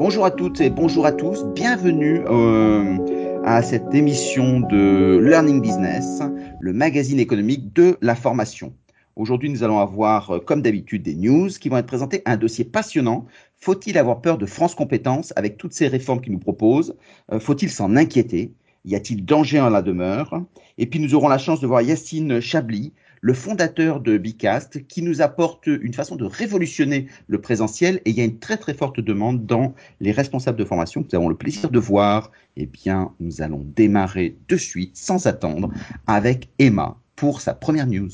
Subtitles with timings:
[0.00, 1.44] Bonjour à toutes et bonjour à tous.
[1.44, 2.96] Bienvenue euh,
[3.44, 6.22] à cette émission de Learning Business,
[6.58, 8.72] le magazine économique de la formation.
[9.14, 12.22] Aujourd'hui, nous allons avoir, euh, comme d'habitude, des news qui vont être présentées.
[12.24, 13.26] Un dossier passionnant.
[13.58, 16.96] Faut-il avoir peur de France Compétences avec toutes ces réformes qu'il nous propose
[17.30, 18.54] euh, Faut-il s'en inquiéter?
[18.86, 20.42] Y a-t-il danger en la demeure?
[20.78, 25.02] Et puis, nous aurons la chance de voir Yacine Chablis, le fondateur de Bicast, qui
[25.02, 27.96] nous apporte une façon de révolutionner le présentiel.
[28.04, 31.08] Et il y a une très très forte demande dans les responsables de formation que
[31.12, 32.30] nous avons le plaisir de voir.
[32.56, 35.70] Eh bien, nous allons démarrer de suite, sans attendre,
[36.06, 38.10] avec Emma pour sa première news.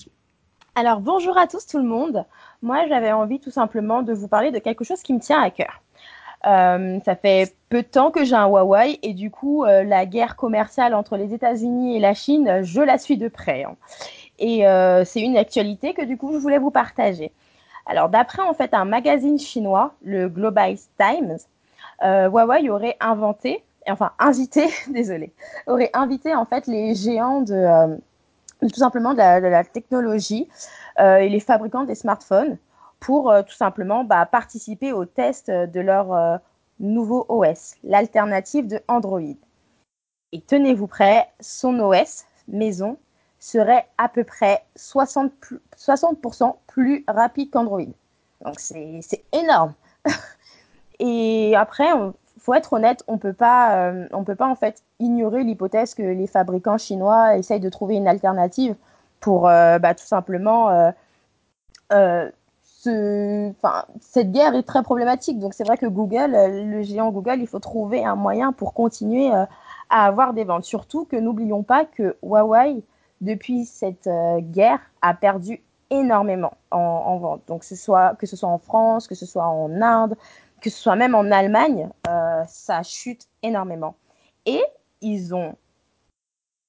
[0.74, 2.26] Alors bonjour à tous tout le monde.
[2.60, 5.50] Moi j'avais envie tout simplement de vous parler de quelque chose qui me tient à
[5.50, 5.80] cœur.
[6.46, 10.04] Euh, ça fait peu de temps que j'ai un Huawei et du coup euh, la
[10.04, 13.64] guerre commerciale entre les États-Unis et la Chine, je la suis de près.
[13.64, 13.76] Hein.
[14.38, 17.32] Et euh, c'est une actualité que du coup je voulais vous partager.
[17.86, 21.38] Alors d'après en fait un magazine chinois, le Global Times,
[22.02, 25.32] euh, Huawei aurait inventé, enfin invité, désolé,
[25.66, 27.96] aurait invité en fait les géants de euh,
[28.60, 30.48] tout simplement de la, technologie
[30.98, 32.57] et les fabricants des smartphones
[33.01, 36.40] pour tout simplement bah, participer au test de leur
[36.80, 39.20] nouveau OS, l'alternative de Android.
[40.32, 42.96] Et tenez-vous prêts, son OS maison
[43.38, 45.30] serait à peu près 60%,
[45.76, 46.18] 60
[46.66, 47.80] plus rapide qu'Android.
[48.45, 49.74] Donc c'est énorme.
[50.98, 55.45] Et après, il faut être honnête, on peut euh, on peut pas en fait ignorer
[55.45, 58.76] l'hypothèse que les fabricants chinois essayent de trouver une alternative
[59.20, 60.92] pour euh, bah, tout simplement.
[61.92, 62.30] Euh,
[62.62, 63.52] ce,
[64.00, 65.38] cette guerre est très problématique.
[65.38, 69.31] Donc c'est vrai que Google, le géant Google, il faut trouver un moyen pour continuer
[69.91, 70.64] à avoir des ventes.
[70.64, 72.82] Surtout que n'oublions pas que Huawei
[73.20, 77.42] depuis cette euh, guerre, a perdu énormément en, vente.
[77.47, 80.16] Donc, que ce soit en France, que ce soit en Inde,
[80.60, 83.94] que ce soit même en Allemagne, euh, ça chute énormément.
[84.47, 84.62] Et
[85.00, 85.54] ils ont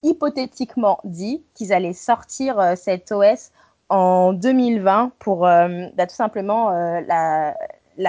[0.04, 3.52] hypothétiquement dit qu'ils allaient sortir euh, cet OS
[3.90, 7.56] en 2020 pour bah, tout simplement la,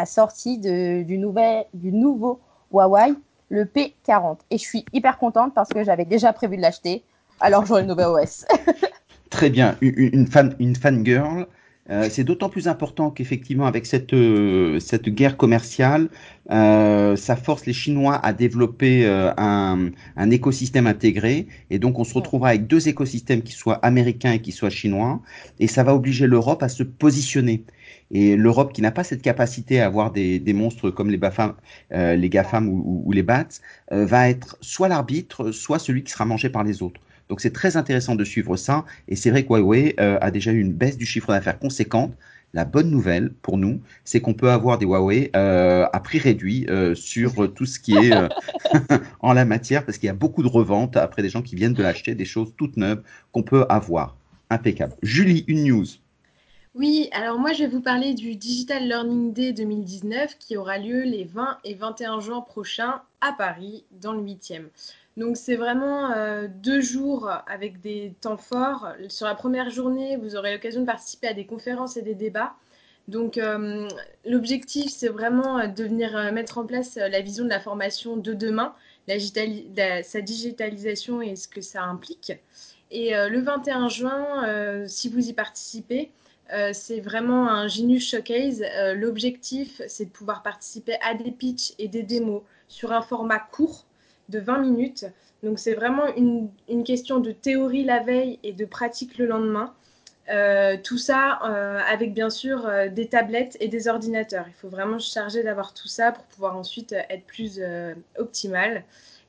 [0.06, 2.40] sortie du nouveau
[2.72, 3.14] Huawei,
[3.48, 4.38] le P40.
[4.50, 7.04] Et je suis hyper contente parce que j'avais déjà prévu de l'acheter
[7.40, 8.44] alors j'aurai le nouvel OS.
[9.30, 11.46] Très bien, une, fan, une fangirl.
[11.90, 16.08] Euh, c'est d'autant plus important qu'effectivement, avec cette, euh, cette guerre commerciale,
[16.50, 21.46] euh, ça force les Chinois à développer euh, un, un, écosystème intégré.
[21.70, 25.20] Et donc, on se retrouvera avec deux écosystèmes qui soient américains et qui soient chinois.
[25.60, 27.64] Et ça va obliger l'Europe à se positionner.
[28.10, 31.54] Et l'Europe, qui n'a pas cette capacité à avoir des, des monstres comme les, Bafam,
[31.92, 33.60] euh, les GAFAM ou, ou les BATS,
[33.90, 37.00] va être soit l'arbitre, soit celui qui sera mangé par les autres.
[37.28, 38.84] Donc c'est très intéressant de suivre ça.
[39.06, 42.14] Et c'est vrai que Huawei euh, a déjà eu une baisse du chiffre d'affaires conséquente.
[42.54, 46.66] La bonne nouvelle pour nous, c'est qu'on peut avoir des Huawei euh, à prix réduit
[46.70, 48.12] euh, sur tout ce qui est
[49.20, 51.74] en la matière, parce qu'il y a beaucoup de reventes après des gens qui viennent
[51.74, 53.02] de l'acheter, des choses toutes neuves
[53.32, 54.16] qu'on peut avoir.
[54.48, 54.94] Impeccable.
[55.02, 55.84] Julie, une news.
[56.74, 61.02] Oui, alors moi je vais vous parler du Digital Learning Day 2019 qui aura lieu
[61.02, 64.66] les 20 et 21 juin prochains à Paris, dans le 8e.
[65.18, 68.92] Donc c'est vraiment euh, deux jours avec des temps forts.
[69.08, 72.54] Sur la première journée, vous aurez l'occasion de participer à des conférences et des débats.
[73.08, 73.88] Donc euh,
[74.24, 78.32] l'objectif, c'est vraiment de venir euh, mettre en place la vision de la formation de
[78.32, 78.72] demain,
[79.08, 82.32] sa digitalisation et ce que ça implique.
[82.92, 86.10] Et le 21 juin, si vous y participez,
[86.72, 88.62] c'est vraiment un Genius Showcase.
[88.94, 93.87] L'objectif, c'est de pouvoir participer à des pitchs et des démos sur un format court
[94.28, 95.06] de 20 minutes.
[95.42, 96.50] Donc c'est vraiment une,
[96.84, 99.74] question de théorie la veille et de pratique le lendemain.
[100.30, 104.44] Euh, tout ça euh, avec bien sûr euh, des tablettes et des ordinateurs.
[104.46, 107.60] Il faut vraiment se charger d'avoir tout ça pour pouvoir ensuite être plus
[108.18, 108.84] optimal.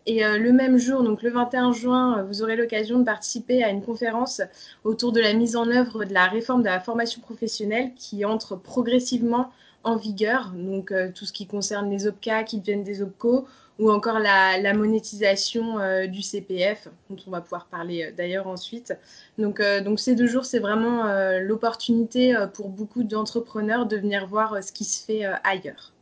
[0.05, 3.83] Et le même jour, donc le 21 juin, vous aurez l'occasion de participer à une
[3.83, 4.41] conférence
[4.83, 8.55] autour de la mise en œuvre de la réforme de la formation professionnelle qui entre
[8.55, 9.51] progressivement
[9.83, 10.51] en vigueur.
[10.55, 13.45] Donc tout ce qui concerne les OPCA qui deviennent des OPCO
[13.79, 18.93] ou encore la, monétisation euh, du CPF, dont on va pouvoir parler euh, d'ailleurs ensuite.
[19.37, 21.05] Donc, euh, donc ces deux jours, c'est vraiment
[21.39, 25.93] l'opportunité pour beaucoup d'entrepreneurs de venir voir ce qui se fait ailleurs.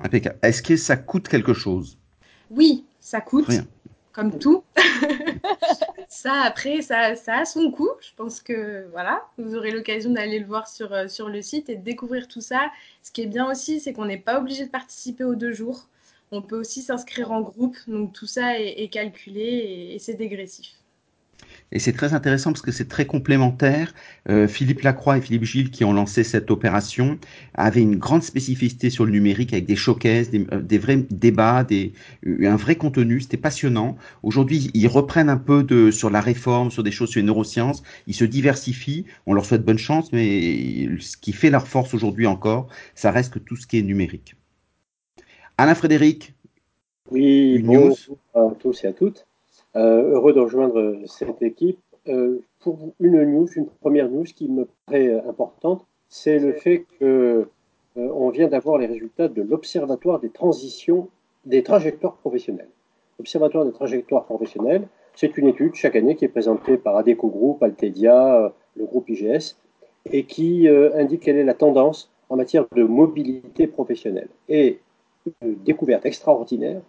[0.00, 0.38] Impeccable.
[0.42, 1.98] Est-ce que ça coûte quelque chose?
[2.50, 3.48] Oui, ça coûte.
[4.12, 4.62] Comme tout.
[6.08, 7.90] ça, après, ça, ça, a son coût.
[8.00, 11.76] Je pense que voilà, vous aurez l'occasion d'aller le voir sur, sur le site et
[11.76, 12.70] de découvrir tout ça.
[13.02, 15.88] Ce qui est bien aussi, c'est qu'on n'est pas obligé de participer aux deux jours.
[16.34, 20.66] On peut aussi s'inscrire en groupe, donc tout ça est, calculé et, c'est dégressif.
[21.72, 23.92] Et c'est très intéressant parce que c'est très complémentaire.
[24.30, 27.18] Euh, Philippe Lacroix et Philippe Gilles, qui ont lancé cette opération,
[27.52, 31.66] avaient une grande spécificité sur le numérique avec des showcases, des, euh, des vrais débats,
[31.70, 31.90] euh,
[32.24, 33.20] un vrai contenu.
[33.20, 33.98] C'était passionnant.
[34.22, 37.82] Aujourd'hui, ils reprennent un peu de, sur la réforme, sur des choses sur les neurosciences.
[38.06, 39.04] Ils se diversifient.
[39.26, 43.34] On leur souhaite bonne chance, mais ce qui fait leur force aujourd'hui encore, ça reste
[43.34, 44.34] que tout ce qui est numérique.
[45.58, 46.34] Alain Frédéric.
[47.10, 49.26] Oui, bonjour à tous et à toutes.
[49.76, 51.78] Euh, heureux de rejoindre cette équipe.
[52.08, 57.48] Euh, pour une news, une première news qui me paraît importante, c'est le fait que
[57.96, 61.08] euh, on vient d'avoir les résultats de l'Observatoire des transitions,
[61.44, 62.70] des trajectoires professionnelles.
[63.18, 67.62] L'Observatoire des trajectoires professionnelles, c'est une étude chaque année qui est présentée par ADECO Group,
[67.62, 69.56] Altedia, le groupe IGS,
[70.06, 74.28] et qui indique quelle est la tendance en matière de mobilité professionnelle.
[74.48, 74.80] Et
[75.42, 76.80] une découverte extraordinaire,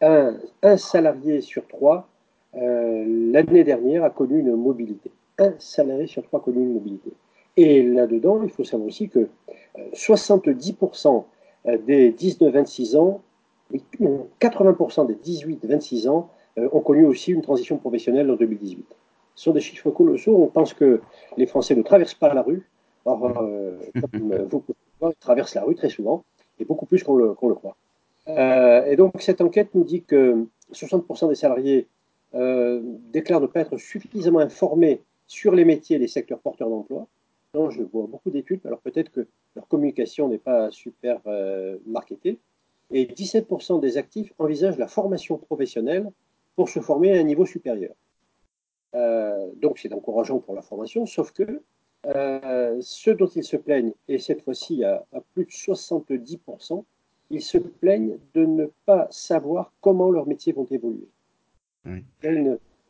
[0.00, 2.08] un, un salarié sur trois
[2.54, 5.10] euh, l'année dernière a connu une mobilité.
[5.38, 7.12] Un salarié sur trois a connu une mobilité.
[7.56, 9.28] Et là-dedans, il faut savoir aussi que
[9.94, 11.24] 70%
[11.66, 13.20] euh, des 19-26 ans,
[14.40, 18.84] 80% des 18-26 ans euh, ont connu aussi une transition professionnelle en 2018.
[19.34, 20.36] Ce sont des chiffres colossaux.
[20.36, 21.00] On pense que
[21.38, 22.68] les Français ne traversent pas la rue.
[23.04, 24.62] Or, comme vous
[25.10, 26.22] ils traversent la rue très souvent,
[26.64, 27.76] beaucoup plus qu'on le, croit.
[28.26, 31.86] et donc, cette enquête nous dit que 60% des salariés
[32.34, 32.80] euh,
[33.12, 37.06] déclarent ne pas être suffisamment informés sur les métiers et les secteurs porteurs d'emploi.
[37.54, 42.38] je vois beaucoup d'études, alors peut-être que leur communication n'est pas super euh, marketée.
[42.90, 46.10] Et 17% des actifs envisagent la formation professionnelle
[46.56, 47.94] pour se former à un niveau supérieur.
[48.94, 51.62] Euh, donc c'est encourageant pour la formation, sauf que
[52.06, 56.82] euh, ceux dont ils se plaignent, et cette fois-ci à, à, plus de 70%,
[57.30, 61.08] ils se plaignent de ne pas savoir comment leurs métiers vont évoluer.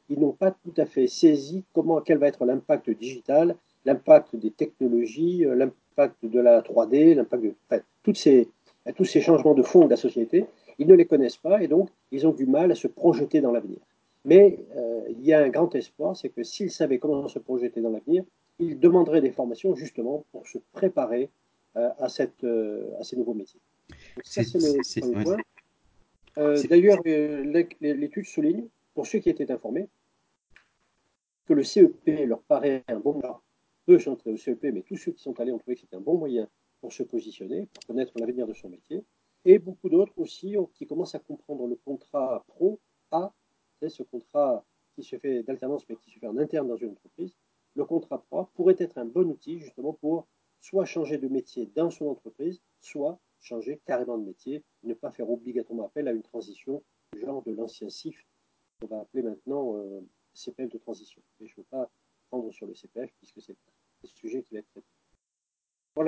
[0.08, 4.50] Ils n'ont pas tout à fait saisi comment, quel va être l'impact digital, l'impact des
[4.50, 7.54] technologies, euh, l'impact de la 3D, l'impact de
[8.02, 8.48] toutes ces,
[8.96, 10.46] tous ces changements de fond de la société.
[10.78, 13.52] Ils ne les connaissent pas et donc ils ont du mal à se projeter dans
[13.52, 13.78] l'avenir.
[14.24, 17.80] Mais euh, il y a un grand espoir, c'est que s'ils savaient comment se projeter
[17.80, 18.24] dans l'avenir,
[18.58, 21.30] ils demanderaient des formations justement pour se préparer
[21.76, 23.60] euh, à, cette, à ces nouveaux métiers.
[24.24, 25.36] ça, c'est le point.
[26.68, 29.88] D'ailleurs, l'étude souligne pour ceux qui étaient informés,
[31.46, 33.40] que le CEP leur paraît un bon moyen,
[33.86, 36.00] peu sont au CEP, mais tous ceux qui sont allés ont trouvé que c'était un
[36.00, 36.48] bon moyen
[36.80, 39.04] pour se positionner, pour connaître l'avenir de son métier,
[39.44, 42.78] et beaucoup d'autres aussi qui commencent à comprendre le contrat pro
[43.10, 43.32] A,
[43.80, 44.64] c'est ce contrat
[44.94, 47.34] qui se fait d'alternance, mais qui se fait en interne dans une entreprise.
[47.74, 50.26] Le contrat pro pourrait être un bon outil justement pour
[50.60, 55.28] soit changer de métier dans son entreprise, soit changer carrément de métier, ne pas faire
[55.30, 56.82] obligatoirement appel à une transition
[57.14, 58.24] genre de l'ancien CIF
[58.82, 60.00] on va appeler maintenant euh,
[60.34, 61.22] CPF de transition.
[61.40, 61.90] Je ne veux pas
[62.28, 63.56] prendre sur le CPF puisque c'est
[64.04, 64.86] un sujet qui va être traité.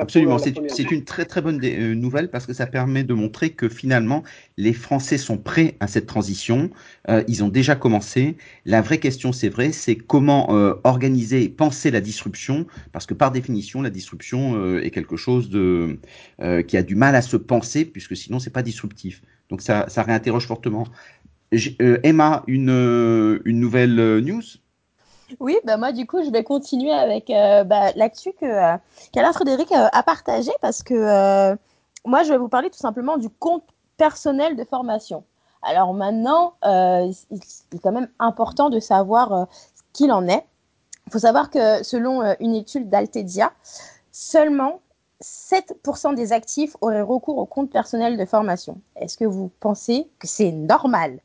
[0.01, 3.69] Absolument, c'est une très très bonne euh, nouvelle parce que ça permet de montrer que
[3.69, 4.23] finalement
[4.57, 6.71] les Français sont prêts à cette transition.
[7.11, 8.39] Euh, ils ont déjà commencé.
[8.65, 13.13] La vraie question, c'est vrai, c'est comment euh, organiser et penser la disruption parce que
[13.13, 15.99] par définition, la disruption euh, est quelque chose de
[16.67, 19.21] qui a du mal à se penser puisque sinon c'est pas disruptif.
[19.51, 20.89] Donc ça, ça réinterroge fortement.
[21.79, 24.43] Emma, une, une nouvelle news?
[25.41, 29.73] Oui, bah moi du coup je vais continuer avec euh, bah, l'actu que euh, Frédéric
[29.73, 31.57] euh, a partagé parce que
[32.05, 33.65] moi je vais vous parler tout simplement du compte
[33.97, 35.25] personnel de formation.
[35.63, 37.15] Alors maintenant, il
[37.73, 40.45] est quand même important de savoir ce qu'il en est.
[41.07, 43.53] Il faut savoir que selon une étude d'Altedia,
[44.13, 44.81] seulement
[45.23, 48.81] 7% des actifs auraient recours au compte personnel de formation.
[48.97, 51.21] Est-ce que vous pensez que c'est normal?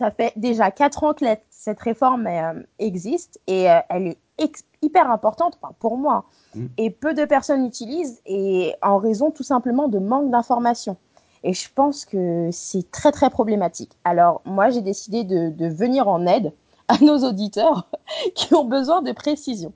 [0.00, 4.06] Ça fait déjà quatre ans que la, cette réforme euh, existe et euh, elle
[4.38, 6.24] est hyper importante enfin, pour moi.
[6.54, 6.66] Mmh.
[6.78, 10.96] Et peu de personnes l'utilisent et en raison tout simplement de manque d'informations.
[11.44, 13.92] Et je pense que c'est très très problématique.
[14.04, 16.54] Alors moi j'ai décidé de, de, venir en aide
[16.88, 17.90] à nos auditeurs
[18.34, 19.74] qui ont besoin de précision.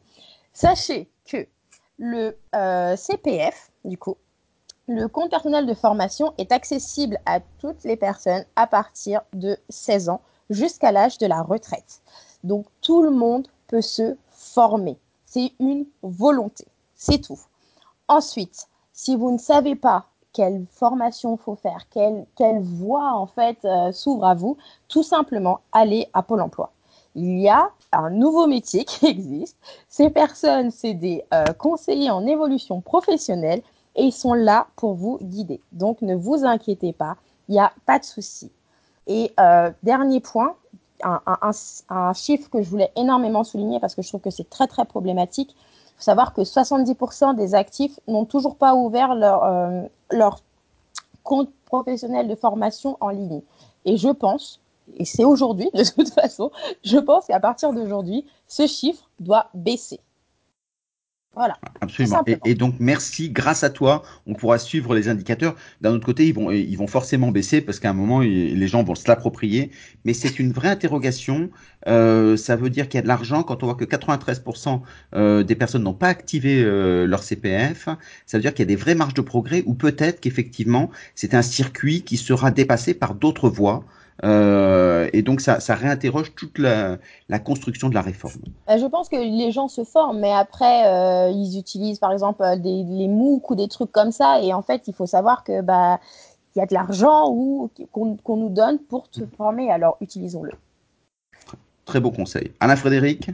[0.54, 1.46] Sachez que
[1.98, 4.16] le euh, CPF, du coup,
[4.86, 10.10] le compte personnel de formation est accessible à toutes les personnes à partir de 16
[10.10, 12.02] ans jusqu'à l'âge de la retraite.
[12.42, 14.98] Donc tout le monde peut se former.
[15.24, 16.66] C'est une volonté.
[16.94, 17.40] C'est tout.
[18.08, 23.92] Ensuite, si vous ne savez pas quelle formation faut faire, quelle, voie en fait euh,
[23.92, 24.56] s'ouvre à vous,
[24.88, 26.72] tout simplement allez à Pôle Emploi.
[27.14, 29.56] Il y a un nouveau métier qui existe.
[29.88, 33.62] Ces personnes, c'est des euh, conseillers en évolution professionnelle
[33.96, 35.60] et ils sont là pour vous guider.
[35.72, 37.16] Donc ne vous inquiétez pas,
[37.48, 38.50] il n'y a pas de souci.
[39.06, 40.56] Et euh, dernier point,
[41.02, 44.84] un, chiffre que je voulais énormément souligner parce que je trouve que c'est très très
[44.84, 45.54] problématique.
[45.54, 50.40] Il faut savoir que 70% des actifs n'ont toujours pas ouvert euh, leur
[51.22, 53.42] compte professionnel de formation en ligne.
[53.84, 54.60] Et je pense,
[54.96, 56.50] et c'est aujourd'hui de toute façon,
[56.82, 60.00] je pense qu'à partir d'aujourd'hui, ce chiffre doit baisser.
[61.36, 61.58] Voilà.
[61.80, 62.22] Absolument.
[62.44, 63.30] Et, donc, merci.
[63.30, 65.56] Grâce à toi, on pourra suivre les indicateurs.
[65.80, 68.82] D'un autre côté, ils vont, ils vont forcément baisser parce qu'à un moment, les gens
[68.82, 69.70] vont se l'approprier.
[70.04, 71.50] Mais c'est une vraie interrogation.
[71.86, 74.80] Euh, ça veut dire qu'il y a de l'argent quand on voit que 93%
[75.14, 77.88] euh, des personnes n'ont pas activé euh, leur CPF.
[78.26, 81.34] Ça veut dire qu'il y a des vraies marges de progrès ou peut-être qu'effectivement, c'est
[81.34, 83.84] un circuit qui sera dépassé par d'autres voies.
[84.22, 88.42] Euh, et donc ça, ça réinterroge toute la, la, construction de la réforme.
[88.70, 92.42] Euh, je pense que les gens se forment, mais après euh, ils utilisent par exemple
[92.58, 95.62] des, les MOOC ou des trucs comme ça, et en fait il faut savoir que
[95.62, 95.98] bah
[96.54, 100.52] il y a de l'argent ou qu'on nous donne pour se former, alors utilisons-le.
[101.84, 102.52] Très beau conseil.
[102.60, 103.30] Alain Frédéric,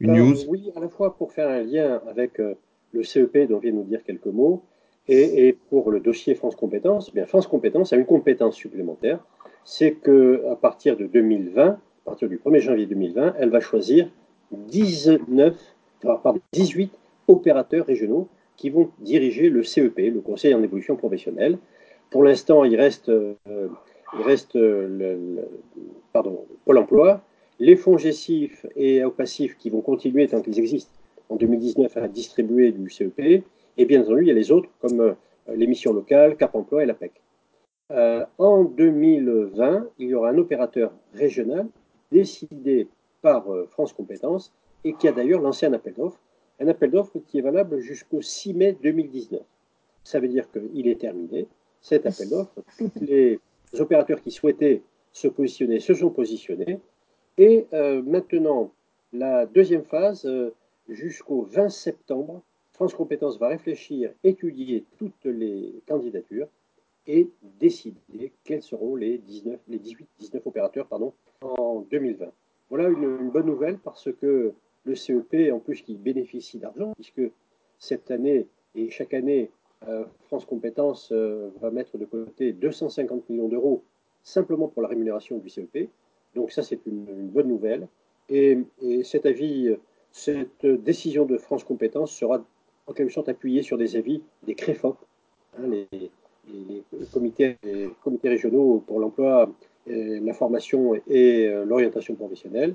[0.00, 3.72] une news Oui, à la fois pour faire un lien avec le CEP dont vient
[3.72, 4.64] nous dire quelques mots,
[5.06, 9.18] et, et pour le dossier France Compétences, eh bien France Compétences a une compétence supplémentaire
[9.64, 14.08] c'est qu'à partir de 2020, à partir du 1er janvier 2020, elle va choisir
[14.52, 15.54] 19,
[16.02, 16.92] pardon, 18
[17.28, 21.58] opérateurs régionaux qui vont diriger le CEP, le Conseil en évolution professionnelle.
[22.10, 25.40] Pour l'instant, il reste, euh, il
[26.12, 27.22] pardon, Pôle emploi,
[27.58, 30.92] les fonds GESIF et AOPASSIF qui vont continuer tant qu'ils existent
[31.28, 33.44] en 2019 à distribuer du CEP,
[33.76, 35.12] et bien entendu, il y a les autres comme euh,
[35.54, 37.23] les missions locales, Cap Emploi et la PEC.
[37.90, 41.68] Euh, en 2020, il y aura un opérateur régional
[42.10, 42.88] décidé
[43.20, 46.20] par euh, France Compétences et qui a d'ailleurs lancé un appel d'offres.
[46.60, 49.42] Un appel d'offres qui est valable jusqu'au 6 mai 2019.
[50.02, 51.46] Ça veut dire qu'il est terminé,
[51.82, 52.54] cet appel d'offres.
[52.78, 53.38] Tous les
[53.78, 56.80] opérateurs qui souhaitaient se positionner se sont positionnés.
[57.36, 58.70] Et euh, maintenant,
[59.12, 60.26] la deuxième phase,
[60.88, 62.40] jusqu'au 20 septembre,
[62.72, 66.48] France Compétences va réfléchir, étudier toutes les candidatures
[67.06, 67.28] et
[67.60, 72.26] décider quels seront les, 19, les 18, 19 opérateurs pardon, en 2020.
[72.70, 74.52] Voilà une, bonne nouvelle parce que
[74.84, 77.22] le CEP, en plus, qui bénéficie d'argent, puisque
[77.78, 79.50] cette année et chaque année,
[79.88, 83.82] euh, France Compétences euh, va mettre de côté 250 millions d'euros
[84.22, 85.90] simplement pour la rémunération du CEP.
[86.34, 87.86] Donc ça, c'est une, bonne nouvelle.
[88.30, 88.58] Et,
[89.02, 89.76] cet avis,
[90.10, 92.42] cette décision de France Compétences sera
[92.86, 94.96] en quelque sorte appuyée sur des avis des CREFOP,
[95.58, 95.86] hein, les,
[96.52, 97.56] les, comités,
[98.02, 99.50] comités, régionaux pour l'emploi,
[99.90, 102.74] euh, la formation et euh, l'orientation professionnelle.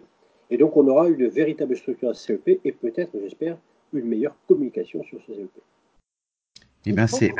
[0.51, 3.57] Et donc, on aura une véritable structure à CEP et peut-être, j'espère,
[3.93, 5.49] une meilleure communication sur ce CEP.
[6.85, 7.31] Eh bien, c'est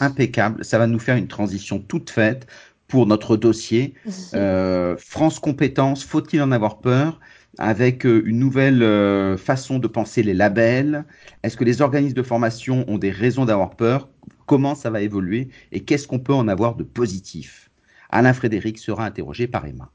[0.00, 0.64] impeccable.
[0.64, 2.46] Ça va nous faire une transition toute faite
[2.86, 3.94] pour notre dossier.
[4.34, 7.20] Euh, France Compétences, faut-il en avoir peur?
[7.58, 11.04] Avec une nouvelle façon de penser les labels
[11.42, 14.08] Est-ce que les organismes de formation ont des raisons d'avoir peur?
[14.46, 15.48] Comment ça va évoluer?
[15.72, 17.70] Et qu'est-ce qu'on peut en avoir de positif?
[18.10, 19.90] Alain Frédéric sera interrogé par Emma.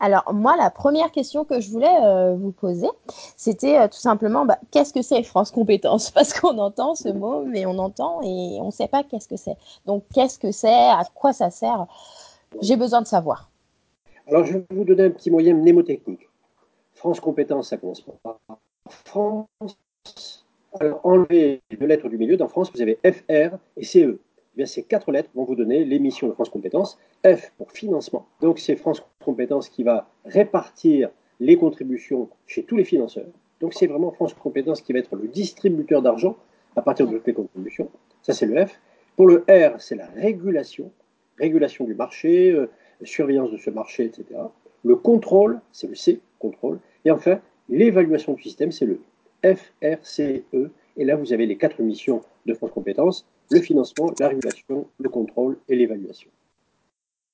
[0.00, 2.88] Alors moi, la première question que je voulais euh, vous poser,
[3.36, 6.10] c'était euh, tout simplement, bah, qu'est-ce que c'est France Compétences?
[6.14, 9.36] Parce qu'on entend ce mot, mais on entend et on ne sait pas qu'est-ce que
[9.36, 9.56] c'est.
[9.86, 10.68] Donc qu'est-ce que c'est?
[10.68, 11.86] À quoi ça sert?
[12.60, 13.50] J'ai besoin de savoir.
[14.28, 16.28] Alors je vais vous donner un petit moyen mnémotechnique.
[17.04, 18.38] France Compétences, ça commence par
[18.88, 19.46] France
[20.80, 22.38] alors, enlevez deux lettres du milieu.
[22.38, 23.98] Dans France, vous avez FR et CE.
[23.98, 26.98] Eh bien, ces quatre lettres vont vous donner l'émission de France Compétences.
[27.22, 28.26] F pour financement.
[28.40, 33.26] Donc, c'est France Compétences qui va répartir les contributions chez tous les financeurs.
[33.60, 36.38] Donc, c'est vraiment France Compétences qui va être le distributeur d'argent
[36.74, 37.90] à partir de toutes les contributions.
[38.22, 38.80] Ça, c'est le F.
[39.16, 40.90] Pour le R, c'est la régulation.
[41.38, 42.70] Régulation du marché, euh,
[43.02, 44.24] surveillance de ce marché, etc.
[44.84, 46.78] Le contrôle, c'est le C, contrôle.
[47.04, 49.00] Et enfin, l'évaluation du système, c'est le
[49.42, 50.42] FRCE.
[50.96, 55.08] Et là, vous avez les quatre missions de France Compétences le financement, la régulation, le
[55.08, 56.30] contrôle et l'évaluation.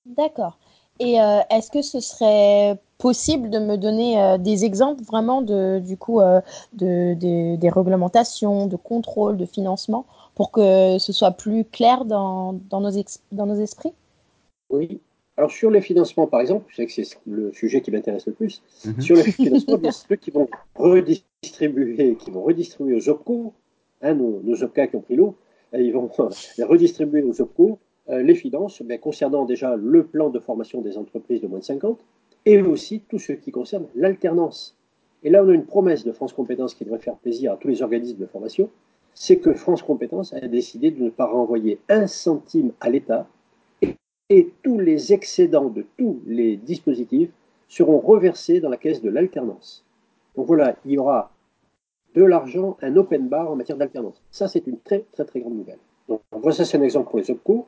[0.06, 0.58] D'accord.
[0.98, 5.78] Et euh, est-ce que ce serait possible de me donner euh, des exemples vraiment de,
[5.78, 6.40] du coup, euh,
[6.74, 12.80] de, des réglementations, de contrôle, de financement, pour que ce soit plus clair dans, dans,
[12.80, 12.90] nos,
[13.32, 13.94] dans nos esprits?
[14.68, 15.00] Oui,
[15.40, 18.34] alors sur les financements, par exemple, je sais que c'est le sujet qui m'intéresse le
[18.34, 18.62] plus.
[18.84, 19.00] Mhm.
[19.00, 23.54] Sur les financements, ceux qui vont redistribuer, qui vont redistribuer aux OPCO,
[24.02, 25.34] hein, nos, nos OPCA qui ont pris l'eau,
[25.72, 26.10] ils vont
[26.58, 27.78] redistribuer aux OPCO
[28.10, 32.04] euh, les finances concernant déjà le plan de formation des entreprises de moins de 50
[32.44, 34.76] et aussi tout ce qui concerne l'alternance.
[35.22, 37.68] Et là, on a une promesse de France Compétences qui devrait faire plaisir à tous
[37.68, 38.68] les organismes de formation,
[39.14, 43.26] c'est que France Compétences a décidé de ne pas renvoyer un centime à l'État
[44.30, 47.30] et tous les excédents de tous les dispositifs
[47.68, 49.84] seront reversés dans la caisse de l'alternance.
[50.36, 51.32] Donc voilà, il y aura
[52.14, 54.22] de l'argent, un open bar en matière d'alternance.
[54.30, 55.78] Ça, c'est une très, très, très grande nouvelle.
[56.08, 57.66] Donc, voilà, ça, c'est un exemple pour les OPCO.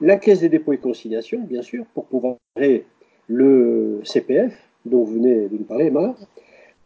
[0.00, 2.84] La caisse des dépôts et conciliation, bien sûr, pour pouvoir gérer
[3.28, 6.14] le CPF, dont vous venez de nous parler, Emma,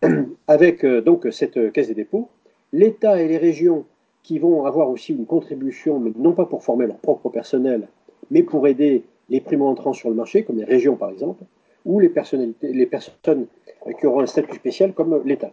[0.49, 2.29] avec euh, donc cette caisse des dépôts.
[2.73, 3.85] L'État et les régions
[4.23, 7.89] qui vont avoir aussi une contribution, mais non pas pour former leur propre personnel,
[8.31, 11.45] mais pour aider les primo-entrants sur le marché, comme les régions par exemple,
[11.85, 13.47] ou les, personnalités, les personnes
[13.99, 15.53] qui auront un statut spécial comme l'État.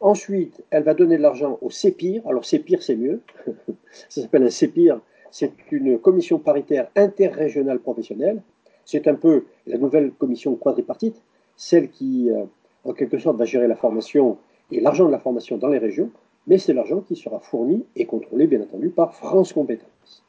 [0.00, 2.26] Ensuite, elle va donner de l'argent au CEPIR.
[2.26, 3.20] Alors CEPIR, c'est mieux.
[4.08, 5.00] Ça s'appelle un CEPIR.
[5.30, 8.42] C'est une commission paritaire interrégionale professionnelle.
[8.84, 11.22] C'est un peu la nouvelle commission quadripartite,
[11.56, 12.44] celle qui, euh,
[12.84, 14.38] en quelque sorte, va gérer la formation
[14.72, 16.10] et l'argent de la formation dans les régions,
[16.46, 20.24] mais c'est l'argent qui sera fourni et contrôlé, bien entendu, par France Compétences.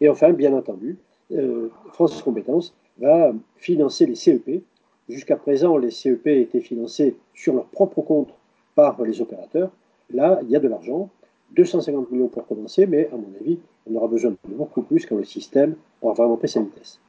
[0.00, 0.96] Et enfin, bien entendu,
[1.32, 4.62] euh, France Compétences va financer les CEP.
[5.08, 8.34] Jusqu'à présent, les CEP étaient financés sur leur propre compte
[8.74, 9.70] par les opérateurs.
[10.10, 11.10] Là, il y a de l'argent,
[11.56, 13.58] 250 millions pour commencer, mais à mon avis,
[13.90, 17.00] on aura besoin de beaucoup plus quand le système aura vraiment pris sa vitesse.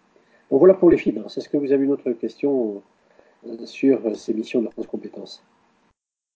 [0.50, 1.38] Donc voilà pour les finances.
[1.38, 2.82] Est-ce que vous avez une autre question
[3.46, 5.44] euh, sur ces missions de la France Compétences?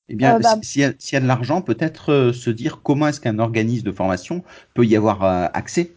[0.09, 3.21] Eh bien, euh, bah, s'il y, a de l'argent, peut-être euh, se dire comment est-ce
[3.21, 4.43] qu'un organisme de formation
[4.75, 5.91] peut y avoir accès?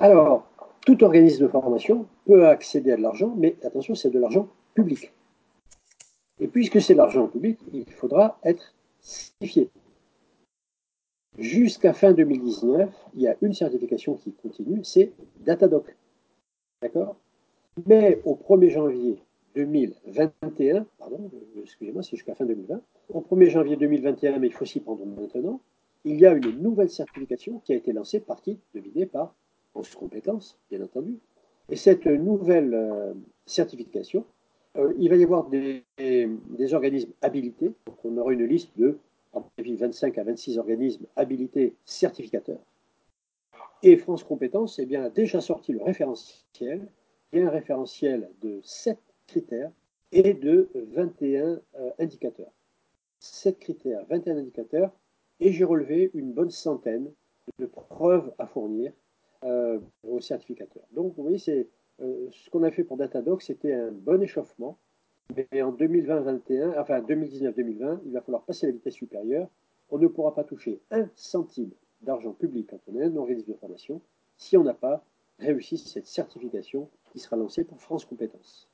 [0.00, 0.47] Alors,
[0.88, 5.12] tout organisme de formation peut accéder à de l'argent, mais attention, c'est de l'argent public.
[6.40, 9.68] Et puisque c'est l'argent public, il faudra être certifié.
[11.36, 15.94] Jusqu'à fin 2019, il y a une certification qui continue, c'est Datadoc.
[16.80, 17.16] D'accord?
[17.86, 19.18] Mais au 1er janvier
[19.56, 21.30] 2021, pardon,
[21.62, 22.80] excusez-moi, c'est jusqu'à fin 2020,
[23.10, 25.60] au 1er janvier 2021, mais il faut s'y prendre maintenant,
[26.06, 29.34] il y a une nouvelle certification qui a été lancée par qui Devinez par
[29.82, 31.18] Compétences, bien entendu.
[31.70, 33.12] Et cette nouvelle euh,
[33.46, 34.24] certification,
[34.76, 35.84] euh, il va y avoir des,
[36.72, 37.72] organismes habilités.
[37.86, 38.98] Donc on aura une liste de,
[39.34, 42.60] à 25 à 26 organismes habilités certificateurs.
[43.82, 46.88] Et France Compétences eh bien, a déjà sorti le référentiel,
[47.30, 49.70] qui est un référentiel de 7 critères
[50.10, 52.50] et de 21 euh, indicateurs.
[53.20, 54.92] 7 critères, 21 indicateurs,
[55.40, 57.10] et j'ai relevé une bonne centaine
[57.58, 58.92] de preuves à fournir
[59.44, 60.84] euh, aux certificateurs.
[60.92, 61.68] Donc, vous voyez, c'est
[62.00, 64.78] euh, ce qu'on a fait pour Datadoc, c'était un bon échauffement.
[65.36, 69.48] Mais en 2020-21, enfin 2019-2020, il va falloir passer à la vitesse supérieure.
[69.90, 71.70] On ne pourra pas toucher un centime
[72.02, 74.00] d'argent public quand on est un organisme de formation
[74.36, 75.04] si on n'a pas
[75.38, 78.68] réussi cette certification qui sera lancée par France Compétences.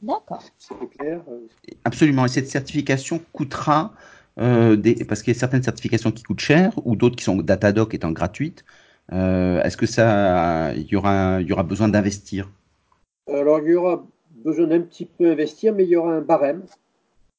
[0.00, 0.42] D'accord.
[0.56, 1.46] C'est clair euh,
[1.84, 2.24] Absolument.
[2.24, 3.94] Et cette certification coûtera,
[4.38, 7.36] euh, des, parce qu'il y a certaines certifications qui coûtent cher ou d'autres qui sont
[7.36, 8.64] Datadoc étant gratuites.
[9.12, 12.50] Euh, est-ce que ça, y aura, besoin d'investir?
[13.26, 16.62] Alors il y aura besoin d'un petit peu investir, mais il y aura un barème.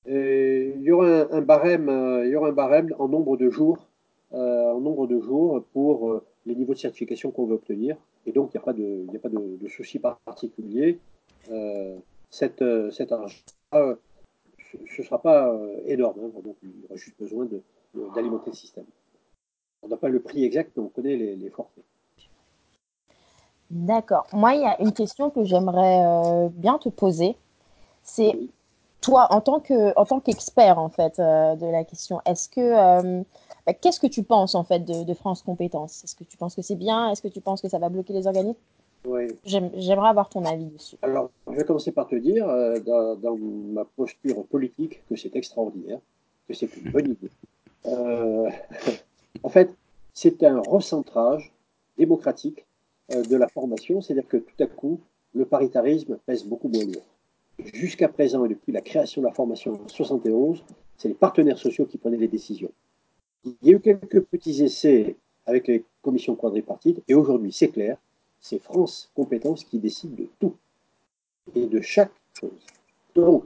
[0.07, 3.87] il y aura un, barème, euh, il y aura un barème en nombre de jours,
[4.33, 7.97] euh, en nombre de jours pour les niveaux de certification qu'on veut obtenir.
[8.25, 8.61] Et donc il n'y
[9.17, 10.99] a pas de, souci particulier.
[12.31, 12.61] cet,
[13.11, 13.37] argent,
[13.71, 15.55] ce ne sera pas
[15.85, 16.19] énorme.
[16.19, 17.47] Hein, il y aura juste besoin
[18.15, 18.85] d'alimenter le système.
[19.83, 21.83] On n'a pas le prix exact, mais on connaît les, forfaits.
[23.71, 24.27] D'accord.
[24.33, 27.37] Moi, il y a une question que j'aimerais euh, bien te poser.
[28.03, 28.33] C'est
[29.01, 32.59] toi, en tant que, en tant qu'expert en fait euh, de la question, est-ce que
[32.59, 33.23] euh,
[33.65, 36.03] bah, qu'est-ce que tu penses en fait de, France Compétences?
[36.03, 37.11] Est-ce que tu penses que c'est bien?
[37.11, 38.59] Est-ce que tu penses que ça va bloquer les organismes?
[39.05, 39.27] Oui.
[39.45, 40.97] J'aimerais avoir ton avis dessus.
[41.03, 45.99] Alors, je vais commencer par te dire, dans, dans, ma posture politique, que c'est extraordinaire,
[46.49, 47.31] que c'est une bonne idée.
[49.43, 49.73] En fait,
[50.13, 51.51] c'est un recentrage
[51.97, 52.65] démocratique
[53.11, 54.99] euh, de la formation, c'est-à-dire que tout à coup,
[55.33, 57.05] le paritarisme pèse beaucoup moins lourd.
[57.73, 60.63] Jusqu'à présent, et depuis la création de la formation en 71,
[60.97, 62.71] c'est les partenaires sociaux qui prenaient les décisions.
[63.45, 65.15] Il y a eu quelques petits essais
[65.45, 67.97] avec les commissions quadripartites, et aujourd'hui, c'est clair,
[68.39, 70.55] c'est France Compétences qui décide de tout
[71.55, 72.65] et de chaque chose.
[73.15, 73.43] Donc,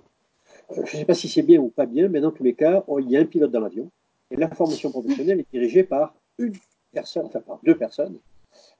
[0.72, 2.54] euh, je ne sais pas si c'est bien ou pas bien, mais dans tous les
[2.54, 3.89] cas, il y a un pilote dans l'avion,
[4.34, 6.56] et la formation professionnelle est dirigée par une
[6.91, 8.17] personne, enfin par deux personnes.